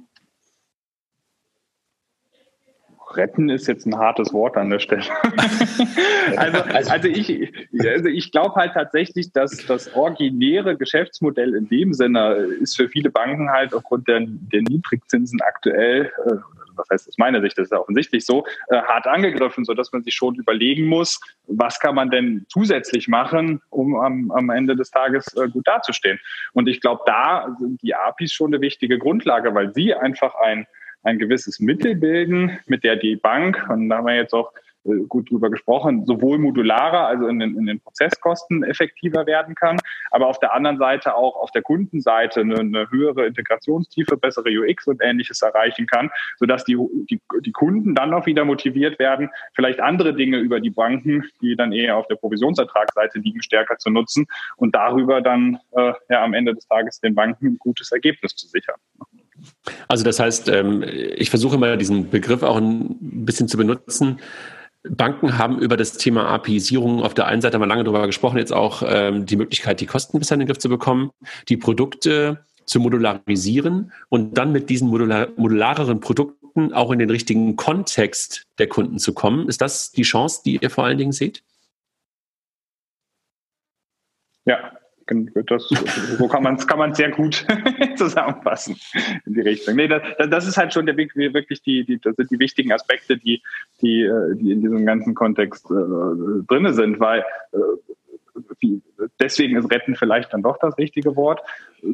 [3.19, 5.03] Retten ist jetzt ein hartes Wort an der Stelle.
[6.37, 11.93] also, also, also ich, also ich glaube halt tatsächlich, dass das originäre Geschäftsmodell in dem
[11.93, 16.37] Sinne ist für viele Banken halt aufgrund der, der Niedrigzinsen aktuell, äh,
[16.79, 19.93] was heißt aus meiner Sicht, das ist ja offensichtlich so, äh, hart angegriffen, so dass
[19.93, 24.77] man sich schon überlegen muss, was kann man denn zusätzlich machen, um am, am Ende
[24.77, 26.19] des Tages äh, gut dazustehen.
[26.53, 30.67] Und ich glaube, da sind die APIs schon eine wichtige Grundlage, weil sie einfach ein
[31.09, 34.53] ein gewisses Mittel bilden, mit der die Bank, und da haben wir jetzt auch
[34.85, 39.79] äh, gut drüber gesprochen, sowohl modularer, also in den, in den Prozesskosten effektiver werden kann,
[40.11, 44.87] aber auf der anderen Seite auch auf der Kundenseite eine, eine höhere Integrationstiefe, bessere UX
[44.87, 46.77] und ähnliches erreichen kann, sodass die,
[47.11, 51.57] die, die Kunden dann auch wieder motiviert werden, vielleicht andere Dinge über die Banken, die
[51.57, 56.35] dann eher auf der Provisionsertragsseite liegen, stärker zu nutzen und darüber dann äh, ja am
[56.35, 58.77] Ende des Tages den Banken ein gutes Ergebnis zu sichern.
[59.89, 64.21] Also das heißt, ähm, ich versuche mal diesen Begriff auch ein bisschen zu benutzen.
[64.89, 68.53] Banken haben über das Thema APIsierung auf der einen Seite mal lange darüber gesprochen, jetzt
[68.53, 71.11] auch ähm, die Möglichkeit, die Kosten besser in den Griff zu bekommen,
[71.49, 77.57] die Produkte zu modularisieren und dann mit diesen modular modulareren Produkten auch in den richtigen
[77.57, 79.49] Kontext der Kunden zu kommen.
[79.49, 81.43] Ist das die Chance, die ihr vor allen Dingen seht?
[84.45, 84.78] Ja,
[85.47, 85.69] das,
[86.19, 87.47] so kann man es kann man sehr gut
[87.97, 88.77] zusammenfassen
[89.27, 89.77] in die Richtung.
[89.77, 92.73] Nee, das, das ist halt schon der Weg, wirklich die, die, das sind die wichtigen
[92.73, 93.43] Aspekte, die,
[93.81, 97.59] die, äh, die in diesem ganzen Kontext äh, drinne sind, weil äh,
[99.21, 101.41] deswegen ist Retten vielleicht dann doch das richtige Wort.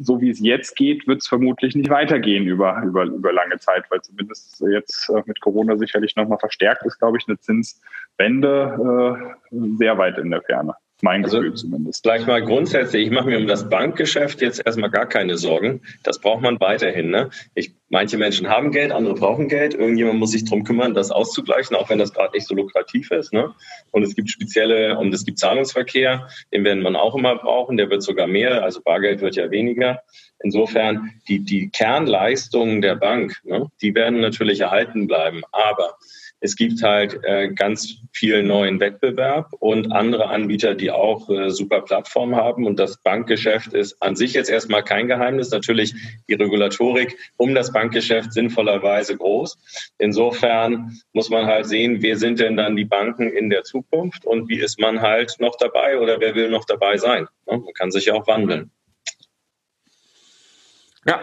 [0.01, 3.85] So wie es jetzt geht, wird es vermutlich nicht weitergehen über, über, über lange Zeit,
[3.89, 9.55] weil zumindest jetzt äh, mit Corona sicherlich nochmal verstärkt ist, glaube ich, eine Zinswende äh,
[9.77, 10.75] sehr weit in der Ferne.
[11.01, 12.03] Mein also, Gefühl zumindest.
[12.03, 15.81] Gleich mal grundsätzlich, ich mache mir um das Bankgeschäft jetzt erstmal gar keine Sorgen.
[16.03, 17.09] Das braucht man weiterhin.
[17.09, 17.29] Ne?
[17.53, 19.73] Ich, manche Menschen haben Geld, andere brauchen Geld.
[19.73, 23.33] Irgendjemand muss sich darum kümmern, das auszugleichen, auch wenn das gerade nicht so lukrativ ist.
[23.33, 23.53] Ne?
[23.91, 27.89] Und es gibt spezielle, und es gibt Zahlungsverkehr, den werden man auch immer brauchen, der
[27.89, 30.01] wird sogar mehr, also Bargeld wird ja weniger.
[30.39, 35.41] Insofern, die, die Kernleistungen der Bank, ne, die werden natürlich erhalten bleiben.
[35.51, 35.97] Aber
[36.39, 41.81] es gibt halt äh, ganz viel neuen Wettbewerb und andere Anbieter, die auch äh, super
[41.81, 42.67] Plattformen haben.
[42.67, 45.49] Und das Bankgeschäft ist an sich jetzt erstmal kein Geheimnis.
[45.51, 45.95] Natürlich
[46.27, 49.57] die Regulatorik um das Bankgeschäft sinnvollerweise groß.
[49.97, 54.49] Insofern muss man halt sehen, wer sind denn dann die Banken in der Zukunft und
[54.49, 57.27] wie ist man halt noch dabei oder wer will noch dabei sein.
[57.45, 58.71] Man kann sich ja auch wandeln.
[61.07, 61.21] Ja.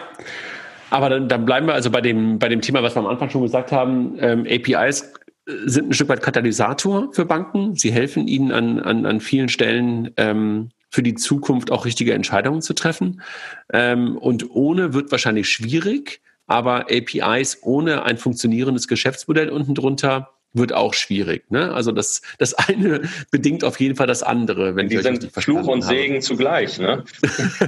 [0.93, 3.30] Aber dann, dann bleiben wir also bei dem, bei dem Thema, was wir am Anfang
[3.30, 4.14] schon gesagt haben.
[4.18, 5.11] Ähm, APIs
[5.47, 7.74] sind ein Stück weit Katalysator für Banken.
[7.76, 12.61] Sie helfen ihnen an, an, an vielen Stellen ähm, für die Zukunft auch richtige Entscheidungen
[12.61, 13.22] zu treffen.
[13.72, 20.72] Ähm, und ohne wird wahrscheinlich schwierig, aber APIs ohne ein funktionierendes Geschäftsmodell unten drunter wird
[20.72, 21.50] auch schwierig.
[21.50, 21.72] Ne?
[21.72, 25.66] Also das, das eine bedingt auf jeden Fall das andere, wenn die ich sind Fluch
[25.66, 25.94] und habe.
[25.94, 26.78] Segen zugleich.
[26.78, 27.05] Ne?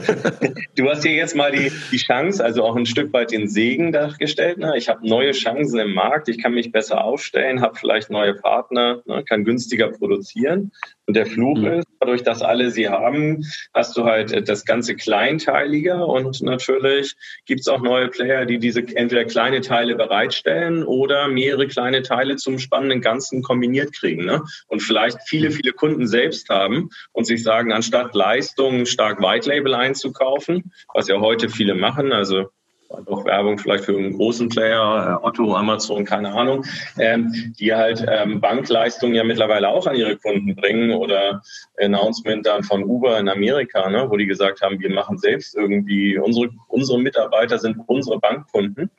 [0.76, 3.92] du hast hier jetzt mal die, die Chance, also auch ein Stück weit den Segen
[3.92, 4.58] dargestellt.
[4.58, 4.74] Ne?
[4.76, 9.02] Ich habe neue Chancen im Markt, ich kann mich besser aufstellen, habe vielleicht neue Partner,
[9.06, 9.24] ne?
[9.24, 10.72] kann günstiger produzieren.
[11.06, 11.66] Und der Fluch mhm.
[11.66, 13.44] ist, dadurch, dass alle sie haben,
[13.74, 17.14] hast du halt das ganze kleinteiliger und natürlich
[17.46, 22.36] gibt es auch neue Player, die diese entweder kleine Teile bereitstellen oder mehrere kleine Teile
[22.36, 24.24] zum spannenden Ganzen kombiniert kriegen.
[24.24, 24.42] Ne?
[24.68, 29.74] Und vielleicht viele, viele Kunden selbst haben und sich sagen, anstatt Leistungen stark White Label
[29.74, 32.48] einzukaufen, was ja heute viele machen, also
[33.06, 36.64] doch Werbung vielleicht für einen großen Player, äh, Otto, Amazon, keine Ahnung,
[36.98, 41.42] ähm, die halt ähm, Bankleistungen ja mittlerweile auch an ihre Kunden bringen oder
[41.78, 46.18] Announcement dann von Uber in Amerika, ne, wo die gesagt haben, wir machen selbst irgendwie,
[46.18, 48.90] unsere, unsere Mitarbeiter sind unsere Bankkunden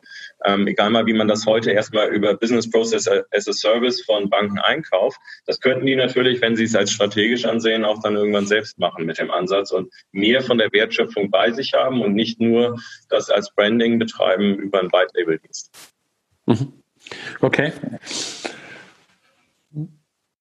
[0.43, 4.29] ähm, egal mal, wie man das heute erstmal über Business Process as a Service von
[4.29, 5.17] Banken einkauft.
[5.45, 9.05] Das könnten die natürlich, wenn sie es als strategisch ansehen, auch dann irgendwann selbst machen
[9.05, 12.77] mit dem Ansatz und mehr von der Wertschöpfung bei sich haben und nicht nur
[13.09, 15.71] das als Branding betreiben über einen White Label Dienst.
[16.45, 16.73] Mhm.
[17.41, 17.71] Okay.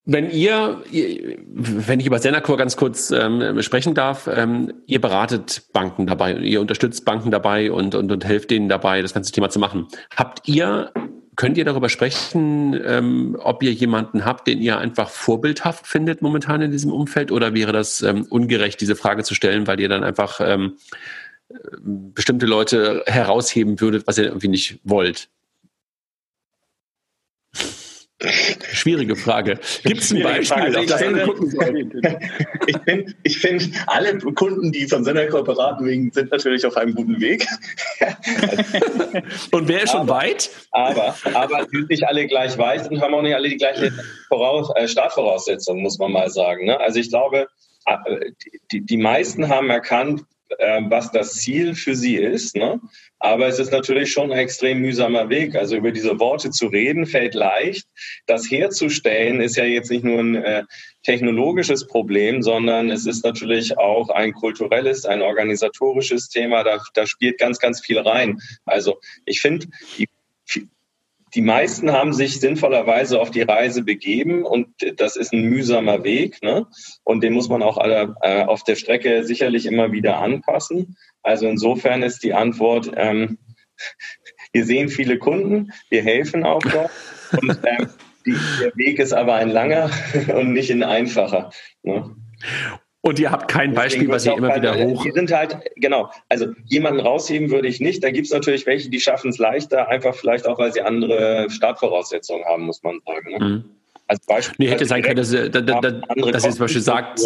[0.06, 6.06] Wenn ihr, wenn ich über Senacor ganz kurz ähm, sprechen darf, ähm, ihr beratet Banken
[6.06, 9.58] dabei, ihr unterstützt Banken dabei und, und, und helft denen dabei, das ganze Thema zu
[9.58, 9.88] machen.
[10.14, 10.92] Habt ihr,
[11.36, 16.60] könnt ihr darüber sprechen, ähm, ob ihr jemanden habt, den ihr einfach vorbildhaft findet momentan
[16.60, 20.04] in diesem Umfeld oder wäre das ähm, ungerecht, diese Frage zu stellen, weil ihr dann
[20.04, 20.74] einfach ähm,
[21.80, 25.30] bestimmte Leute herausheben würdet, was ihr irgendwie nicht wollt?
[28.84, 29.58] Schwierige Frage.
[29.82, 32.02] Gibt es ein Beispiel, alle gucken sollen?
[32.66, 36.94] Ich finde, ich find, alle Kunden, die von Sendercore beraten wegen, sind natürlich auf einem
[36.94, 37.46] guten Weg.
[39.52, 40.50] und wer ist schon aber, weit?
[40.70, 43.90] Aber, aber sind nicht alle gleich weit und haben auch nicht alle die gleiche
[44.28, 46.66] Voraus äh, Startvoraussetzungen, muss man mal sagen.
[46.66, 46.78] Ne?
[46.78, 47.48] Also ich glaube,
[47.86, 48.32] äh,
[48.70, 50.24] die, die meisten haben erkannt,
[50.58, 52.56] was das Ziel für sie ist.
[52.56, 52.80] Ne?
[53.18, 55.54] Aber es ist natürlich schon ein extrem mühsamer Weg.
[55.56, 57.86] Also über diese Worte zu reden fällt leicht.
[58.26, 60.64] Das herzustellen ist ja jetzt nicht nur ein äh,
[61.02, 66.64] technologisches Problem, sondern es ist natürlich auch ein kulturelles, ein organisatorisches Thema.
[66.64, 68.38] Da, da spielt ganz, ganz viel rein.
[68.64, 69.66] Also ich finde,
[69.98, 70.08] die
[71.34, 76.42] die meisten haben sich sinnvollerweise auf die Reise begeben und das ist ein mühsamer Weg.
[76.42, 76.66] Ne?
[77.02, 80.96] Und den muss man auch alle, äh, auf der Strecke sicherlich immer wieder anpassen.
[81.22, 83.38] Also insofern ist die Antwort, ähm,
[84.52, 86.90] wir sehen viele Kunden, wir helfen auch dort.
[87.40, 87.88] Und ähm,
[88.24, 89.90] die, der Weg ist aber ein langer
[90.34, 91.50] und nicht ein einfacher.
[91.82, 92.14] Ne?
[93.04, 95.04] Und ihr habt kein Beispiel, was ihr immer wieder hoch.
[95.04, 98.02] Die sind halt, genau, also jemanden rausheben würde ich nicht.
[98.02, 101.50] Da gibt es natürlich welche, die schaffen es leichter, einfach vielleicht auch, weil sie andere
[101.50, 103.30] Startvoraussetzungen haben, muss man sagen.
[103.30, 103.44] Ne?
[103.44, 103.64] Mhm.
[104.06, 104.54] Als Beispiel.
[104.58, 105.80] Nee, hätte sein können, dass, dass, dass,
[106.32, 107.20] dass ihr zum Beispiel sagt,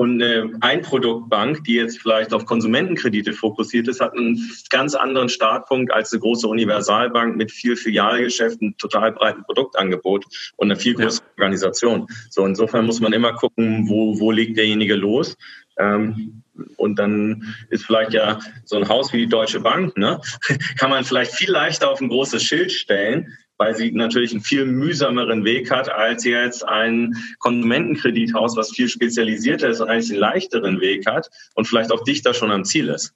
[0.00, 5.92] und eine Einproduktbank, die jetzt vielleicht auf Konsumentenkredite fokussiert ist, hat einen ganz anderen Startpunkt
[5.92, 10.24] als eine große Universalbank mit viel Filialgeschäften, total breiten Produktangebot
[10.56, 11.42] und einer viel größeren ja.
[11.42, 12.06] Organisation.
[12.30, 15.36] So insofern muss man immer gucken, wo, wo legt derjenige los.
[15.78, 16.44] Ähm,
[16.78, 20.18] und dann ist vielleicht ja so ein Haus wie die Deutsche Bank, ne,
[20.78, 24.64] kann man vielleicht viel leichter auf ein großes Schild stellen, weil sie natürlich einen viel
[24.64, 30.80] mühsameren Weg hat als jetzt ein Konsumentenkredithaus, was viel spezialisierter ist und eigentlich einen leichteren
[30.80, 33.14] Weg hat und vielleicht auch dichter schon am Ziel ist.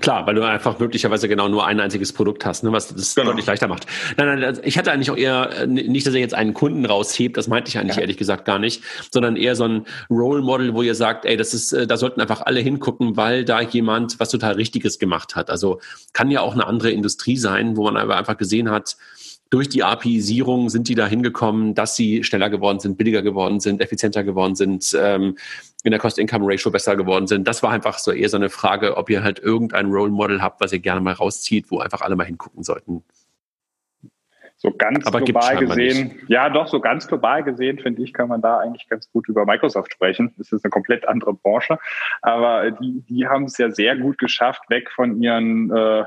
[0.00, 3.28] Klar, weil du einfach möglicherweise genau nur ein einziges Produkt hast, ne, was das genau.
[3.28, 3.86] deutlich leichter macht.
[4.16, 6.84] Nein, nein, also ich hatte eigentlich auch eher äh, nicht, dass ihr jetzt einen Kunden
[6.86, 8.02] raushebt, das meinte ich eigentlich ja.
[8.02, 11.54] ehrlich gesagt gar nicht, sondern eher so ein Role Model, wo ihr sagt, ey, das
[11.54, 15.50] ist, äh, da sollten einfach alle hingucken, weil da jemand was total Richtiges gemacht hat.
[15.50, 15.80] Also
[16.12, 18.96] kann ja auch eine andere Industrie sein, wo man aber einfach gesehen hat,
[19.50, 23.80] durch die API-Sierung sind die da hingekommen, dass sie schneller geworden sind, billiger geworden sind,
[23.80, 25.36] effizienter geworden sind, ähm,
[25.84, 27.46] in der Cost-Income-Ratio besser geworden sind.
[27.46, 30.60] Das war einfach so eher so eine Frage, ob ihr halt irgendein Role Model habt,
[30.60, 33.04] was ihr gerne mal rauszieht, wo einfach alle mal hingucken sollten.
[34.56, 36.30] So ganz Aber global gesehen, nicht.
[36.30, 39.44] ja doch, so ganz global gesehen, finde ich, kann man da eigentlich ganz gut über
[39.44, 40.32] Microsoft sprechen.
[40.38, 41.78] Das ist eine komplett andere Branche.
[42.22, 46.04] Aber die, die haben es ja sehr gut geschafft, weg von ihren äh,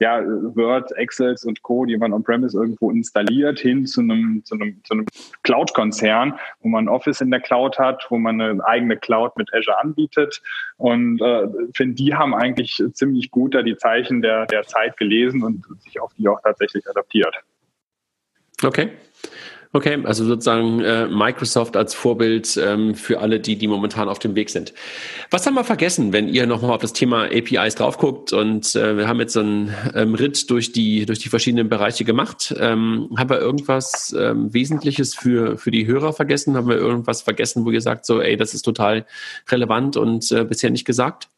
[0.00, 4.80] ja, Word, Excels und Co., die man on-premise irgendwo installiert, hin zu einem, zu einem,
[4.84, 5.06] zu einem
[5.42, 9.78] Cloud-Konzern, wo man Office in der Cloud hat, wo man eine eigene Cloud mit Azure
[9.80, 10.40] anbietet.
[10.76, 15.42] Und äh, finde, die haben eigentlich ziemlich gut da die Zeichen der, der Zeit gelesen
[15.42, 17.34] und sich auf die auch tatsächlich adaptiert.
[18.62, 18.90] Okay.
[19.74, 24.34] Okay, also sozusagen äh, Microsoft als Vorbild ähm, für alle, die, die momentan auf dem
[24.34, 24.72] Weg sind.
[25.30, 28.32] Was haben wir vergessen, wenn ihr nochmal auf das Thema APIs drauf guckt?
[28.32, 32.04] Und äh, wir haben jetzt so einen ähm, Ritt durch die, durch die verschiedenen Bereiche
[32.04, 32.54] gemacht.
[32.58, 36.56] Ähm, haben wir irgendwas ähm, Wesentliches für, für die Hörer vergessen?
[36.56, 39.04] Haben wir irgendwas vergessen, wo ihr sagt, so, ey, das ist total
[39.50, 41.28] relevant und äh, bisher nicht gesagt?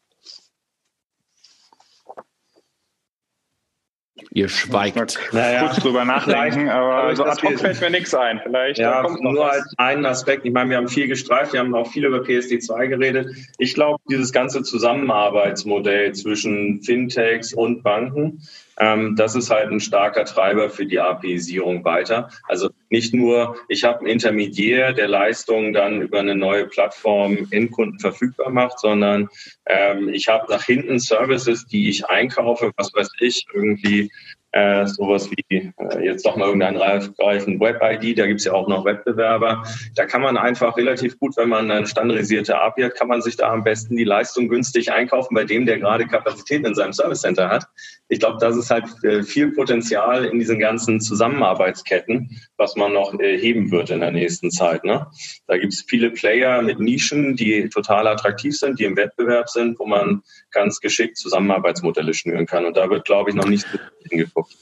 [4.33, 5.19] Ihr schweigt.
[5.33, 8.39] Naja, kurz drüber nachdenken, aber so ad hoc fällt mir nichts ein.
[8.41, 10.45] Vielleicht ja, nur als einen Aspekt.
[10.45, 13.35] Ich meine, wir haben viel gestreift, wir haben auch viel über PSD2 geredet.
[13.57, 18.41] Ich glaube, dieses ganze Zusammenarbeitsmodell zwischen Fintechs und Banken
[18.81, 22.29] ähm, das ist halt ein starker Treiber für die APIsierung weiter.
[22.47, 27.99] Also nicht nur, ich habe einen Intermediär, der Leistungen dann über eine neue Plattform Endkunden
[27.99, 29.29] verfügbar macht, sondern
[29.67, 34.09] ähm, ich habe nach hinten Services, die ich einkaufe, was weiß ich, irgendwie
[34.53, 38.83] äh, sowas wie äh, jetzt doch mal irgendeinen reifen Web-ID, da gibt's ja auch noch
[38.83, 39.63] Wettbewerber.
[39.95, 43.37] Da kann man einfach relativ gut, wenn man eine standardisierte API hat, kann man sich
[43.37, 47.21] da am besten die Leistung günstig einkaufen bei dem, der gerade Kapazitäten in seinem Service
[47.21, 47.67] Center hat.
[48.11, 53.17] Ich glaube, das ist halt äh, viel Potenzial in diesen ganzen Zusammenarbeitsketten, was man noch
[53.17, 54.83] äh, heben wird in der nächsten Zeit.
[54.83, 55.07] Ne?
[55.47, 59.85] Da gibt's viele Player mit Nischen, die total attraktiv sind, die im Wettbewerb sind, wo
[59.85, 62.65] man ganz geschickt Zusammenarbeitsmodelle schnüren kann.
[62.65, 63.65] Und da wird, glaube ich, noch nicht
[64.09, 64.57] hingeguckt.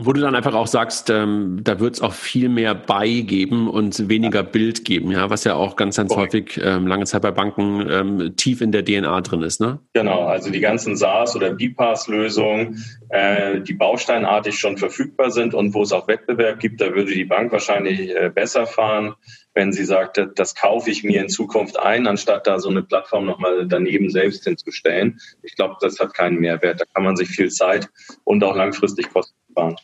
[0.00, 3.68] Wo du dann einfach auch sagst, ähm, da wird es auch viel mehr Bei geben
[3.68, 6.20] und weniger Bild geben, ja, was ja auch ganz, ganz okay.
[6.20, 9.80] häufig ähm, lange Zeit bei Banken ähm, tief in der DNA drin ist, ne?
[9.94, 15.82] Genau, also die ganzen SaaS- oder BPaaS-Lösungen, äh, die bausteinartig schon verfügbar sind und wo
[15.82, 19.14] es auch Wettbewerb gibt, da würde die Bank wahrscheinlich äh, besser fahren,
[19.54, 23.26] wenn sie sagt, das kaufe ich mir in Zukunft ein, anstatt da so eine Plattform
[23.26, 25.18] nochmal daneben selbst hinzustellen.
[25.42, 26.80] Ich glaube, das hat keinen Mehrwert.
[26.80, 27.88] Da kann man sich viel Zeit
[28.22, 29.76] und auch langfristig Kosten sparen.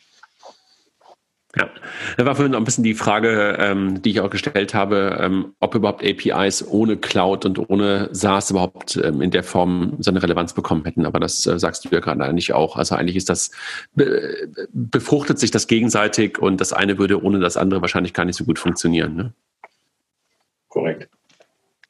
[1.57, 1.71] Ja,
[2.17, 5.55] da war vorhin noch ein bisschen die Frage, ähm, die ich auch gestellt habe, ähm,
[5.61, 10.53] ob überhaupt APIs ohne Cloud und ohne SaaS überhaupt ähm, in der Form seine Relevanz
[10.53, 11.07] bekommen hätten.
[11.07, 12.77] Aber das äh, sagst du ja gerade eigentlich auch.
[12.77, 13.53] Also eigentlich ist das,
[13.95, 18.37] be befruchtet sich das gegenseitig und das eine würde ohne das andere wahrscheinlich gar nicht
[18.37, 19.15] so gut funktionieren.
[19.15, 19.33] Ne?
[20.67, 21.09] Korrekt.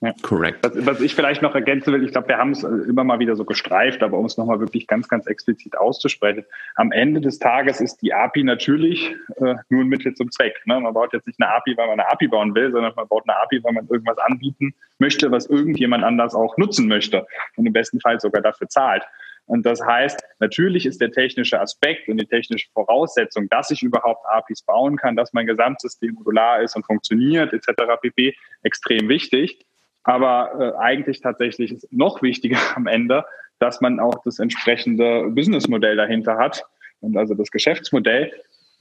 [0.04, 0.12] Ja.
[0.20, 0.58] Correct.
[0.62, 3.20] Was, was, ich vielleicht noch ergänzen will, ich glaube, wir haben es äh, immer mal
[3.20, 6.44] wieder so gestreift, aber um es nochmal wirklich ganz, ganz explizit auszusprechen,
[6.74, 10.60] am Ende des Tages ist die API natürlich äh, nur ein Mittel zum Zweck.
[10.66, 10.78] Ne?
[10.78, 13.22] Man baut jetzt nicht eine API, weil man eine API bauen will, sondern man baut
[13.26, 17.26] eine API, weil man irgendwas anbieten möchte, was irgendjemand anders auch nutzen möchte
[17.56, 19.04] und im besten Fall sogar dafür zahlt.
[19.46, 24.24] Und das heißt, natürlich ist der technische Aspekt und die technische Voraussetzung, dass ich überhaupt
[24.26, 27.68] APIs bauen kann, dass mein Gesamtsystem modular ist und funktioniert, etc.
[28.00, 28.34] pp.
[28.62, 29.66] extrem wichtig.
[30.04, 33.24] Aber äh, eigentlich tatsächlich ist noch wichtiger am Ende,
[33.58, 36.64] dass man auch das entsprechende Businessmodell dahinter hat
[37.00, 38.32] und also das Geschäftsmodell,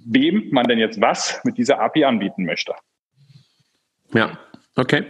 [0.06, 2.74] wem man denn jetzt was mit dieser API anbieten möchte.
[4.14, 4.38] Ja,
[4.76, 5.06] okay.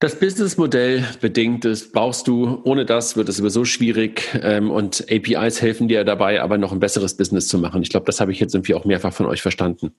[0.00, 5.60] Das Businessmodell bedingt ist, baust du, ohne das wird es sowieso schwierig ähm, und APIs
[5.60, 7.82] helfen dir dabei, aber noch ein besseres Business zu machen.
[7.82, 9.92] Ich glaube, das habe ich jetzt irgendwie auch mehrfach von euch verstanden.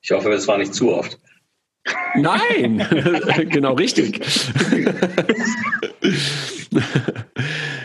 [0.00, 1.18] Ich hoffe, es war nicht zu oft.
[2.16, 2.86] Nein,
[3.50, 4.20] genau richtig.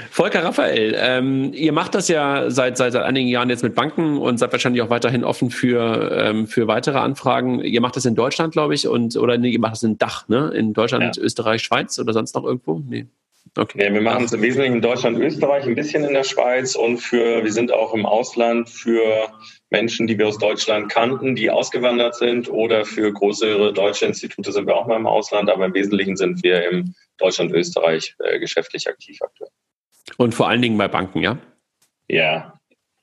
[0.10, 4.18] Volker Raphael, ähm, ihr macht das ja seit, seit, seit einigen Jahren jetzt mit Banken
[4.18, 7.62] und seid wahrscheinlich auch weiterhin offen für, ähm, für weitere Anfragen.
[7.62, 10.28] Ihr macht das in Deutschland, glaube ich, und oder nee, ihr macht das in Dach,
[10.28, 10.52] ne?
[10.56, 11.24] In Deutschland, ja.
[11.24, 12.80] Österreich, Schweiz oder sonst noch irgendwo?
[12.88, 13.08] Nee.
[13.58, 13.86] Okay.
[13.86, 16.98] Ja, wir machen es im Wesentlichen in Deutschland, Österreich, ein bisschen in der Schweiz und
[16.98, 19.30] für, wir sind auch im Ausland für
[19.74, 24.68] Menschen, die wir aus Deutschland kannten, die ausgewandert sind oder für größere deutsche Institute sind
[24.68, 28.88] wir auch mal im Ausland, aber im Wesentlichen sind wir im Deutschland, Österreich äh, geschäftlich
[28.88, 29.50] aktiv aktuell.
[30.18, 31.38] Und vor allen Dingen bei Banken, ja?
[32.08, 32.60] Ja.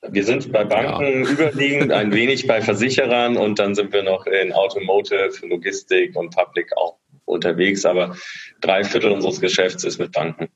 [0.09, 1.31] Wir sind bei Banken ja.
[1.31, 6.75] überwiegend, ein wenig bei Versicherern und dann sind wir noch in Automotive, Logistik und Public
[6.77, 6.97] auch
[7.27, 8.17] unterwegs, aber
[8.61, 10.49] drei Viertel unseres Geschäfts ist mit Banken.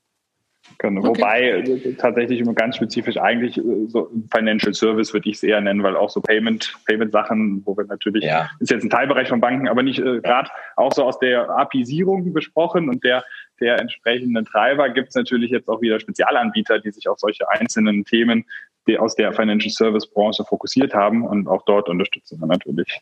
[0.77, 1.01] Genau.
[1.01, 1.21] Okay.
[1.21, 5.61] Wobei äh, tatsächlich immer ganz spezifisch eigentlich äh, so Financial Service würde ich es eher
[5.61, 8.49] nennen, weil auch so Payment, Payment Sachen, wo wir natürlich, ja.
[8.59, 12.33] ist jetzt ein Teilbereich von Banken, aber nicht äh, gerade auch so aus der API-Sierung
[12.33, 13.23] besprochen und der,
[13.59, 18.03] der entsprechenden Treiber gibt es natürlich jetzt auch wieder Spezialanbieter, die sich auf solche einzelnen
[18.05, 18.45] Themen
[18.87, 23.01] die aus der Financial Service Branche fokussiert haben und auch dort unterstützen wir natürlich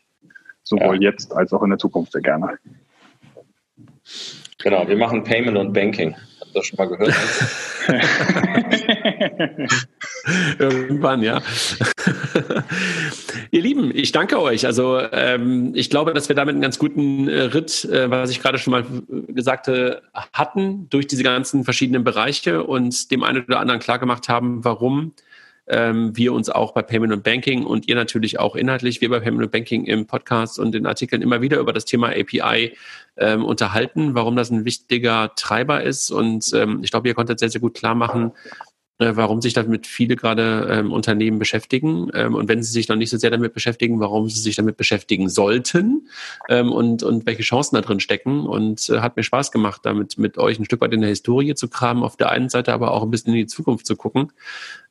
[0.62, 1.10] sowohl ja.
[1.10, 2.58] jetzt als auch in der Zukunft sehr gerne.
[4.64, 6.16] Genau, wir machen Payment und Banking.
[6.40, 7.14] Habt ihr das schon mal gehört?
[10.58, 11.42] Irgendwann, ja.
[13.50, 14.64] Ihr Lieben, ich danke euch.
[14.64, 18.40] Also ähm, ich glaube, dass wir damit einen ganz guten äh, Ritt, äh, was ich
[18.40, 18.86] gerade schon mal
[19.28, 19.70] gesagt
[20.32, 25.12] hatten, durch diese ganzen verschiedenen Bereiche und dem einen oder anderen klargemacht haben, warum
[25.66, 29.20] ähm, wir uns auch bei Payment und Banking und ihr natürlich auch inhaltlich, wir bei
[29.20, 32.76] Payment und Banking im Podcast und in Artikeln immer wieder über das Thema API
[33.16, 36.10] ähm, unterhalten, warum das ein wichtiger Treiber ist.
[36.10, 38.32] Und ähm, ich glaube, ihr konntet sehr, sehr gut klar machen,
[38.98, 43.10] warum sich damit viele gerade ähm, Unternehmen beschäftigen ähm, und wenn sie sich noch nicht
[43.10, 46.08] so sehr damit beschäftigen, warum sie sich damit beschäftigen sollten
[46.48, 48.46] ähm, und, und welche Chancen da drin stecken.
[48.46, 51.54] Und äh, hat mir Spaß gemacht, damit mit euch ein Stück weit in der Historie
[51.54, 54.32] zu kramen, auf der einen Seite aber auch ein bisschen in die Zukunft zu gucken.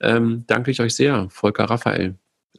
[0.01, 2.15] Ähm, danke ich euch sehr, Volker Raphael.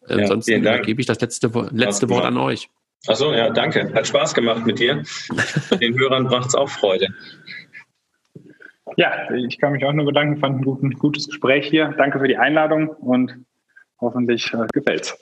[0.09, 2.71] Ja, Ansonsten gebe ich das letzte, letzte Wort an euch.
[3.07, 3.93] Achso, ja, danke.
[3.93, 5.03] Hat Spaß gemacht mit dir.
[5.81, 7.09] Den Hörern bracht es auch Freude.
[8.97, 10.39] Ja, ich kann mich auch nur bedanken.
[10.39, 11.95] Fand ein, guten, gutes Gespräch hier.
[11.97, 13.45] Danke für die Einladung und
[14.01, 15.19] hoffentlich äh, gefällt's.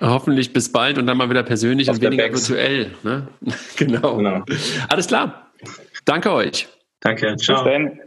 [0.00, 2.90] Hoffentlich bis bald und dann mal wieder persönlich Auf und weniger virtuell.
[3.02, 3.28] Ne?
[3.76, 4.16] genau.
[4.16, 4.44] genau.
[4.88, 5.50] Alles klar.
[6.04, 6.68] Danke euch.
[7.00, 7.36] Danke.
[7.36, 7.64] Ciao.
[7.64, 8.00] Bis dann.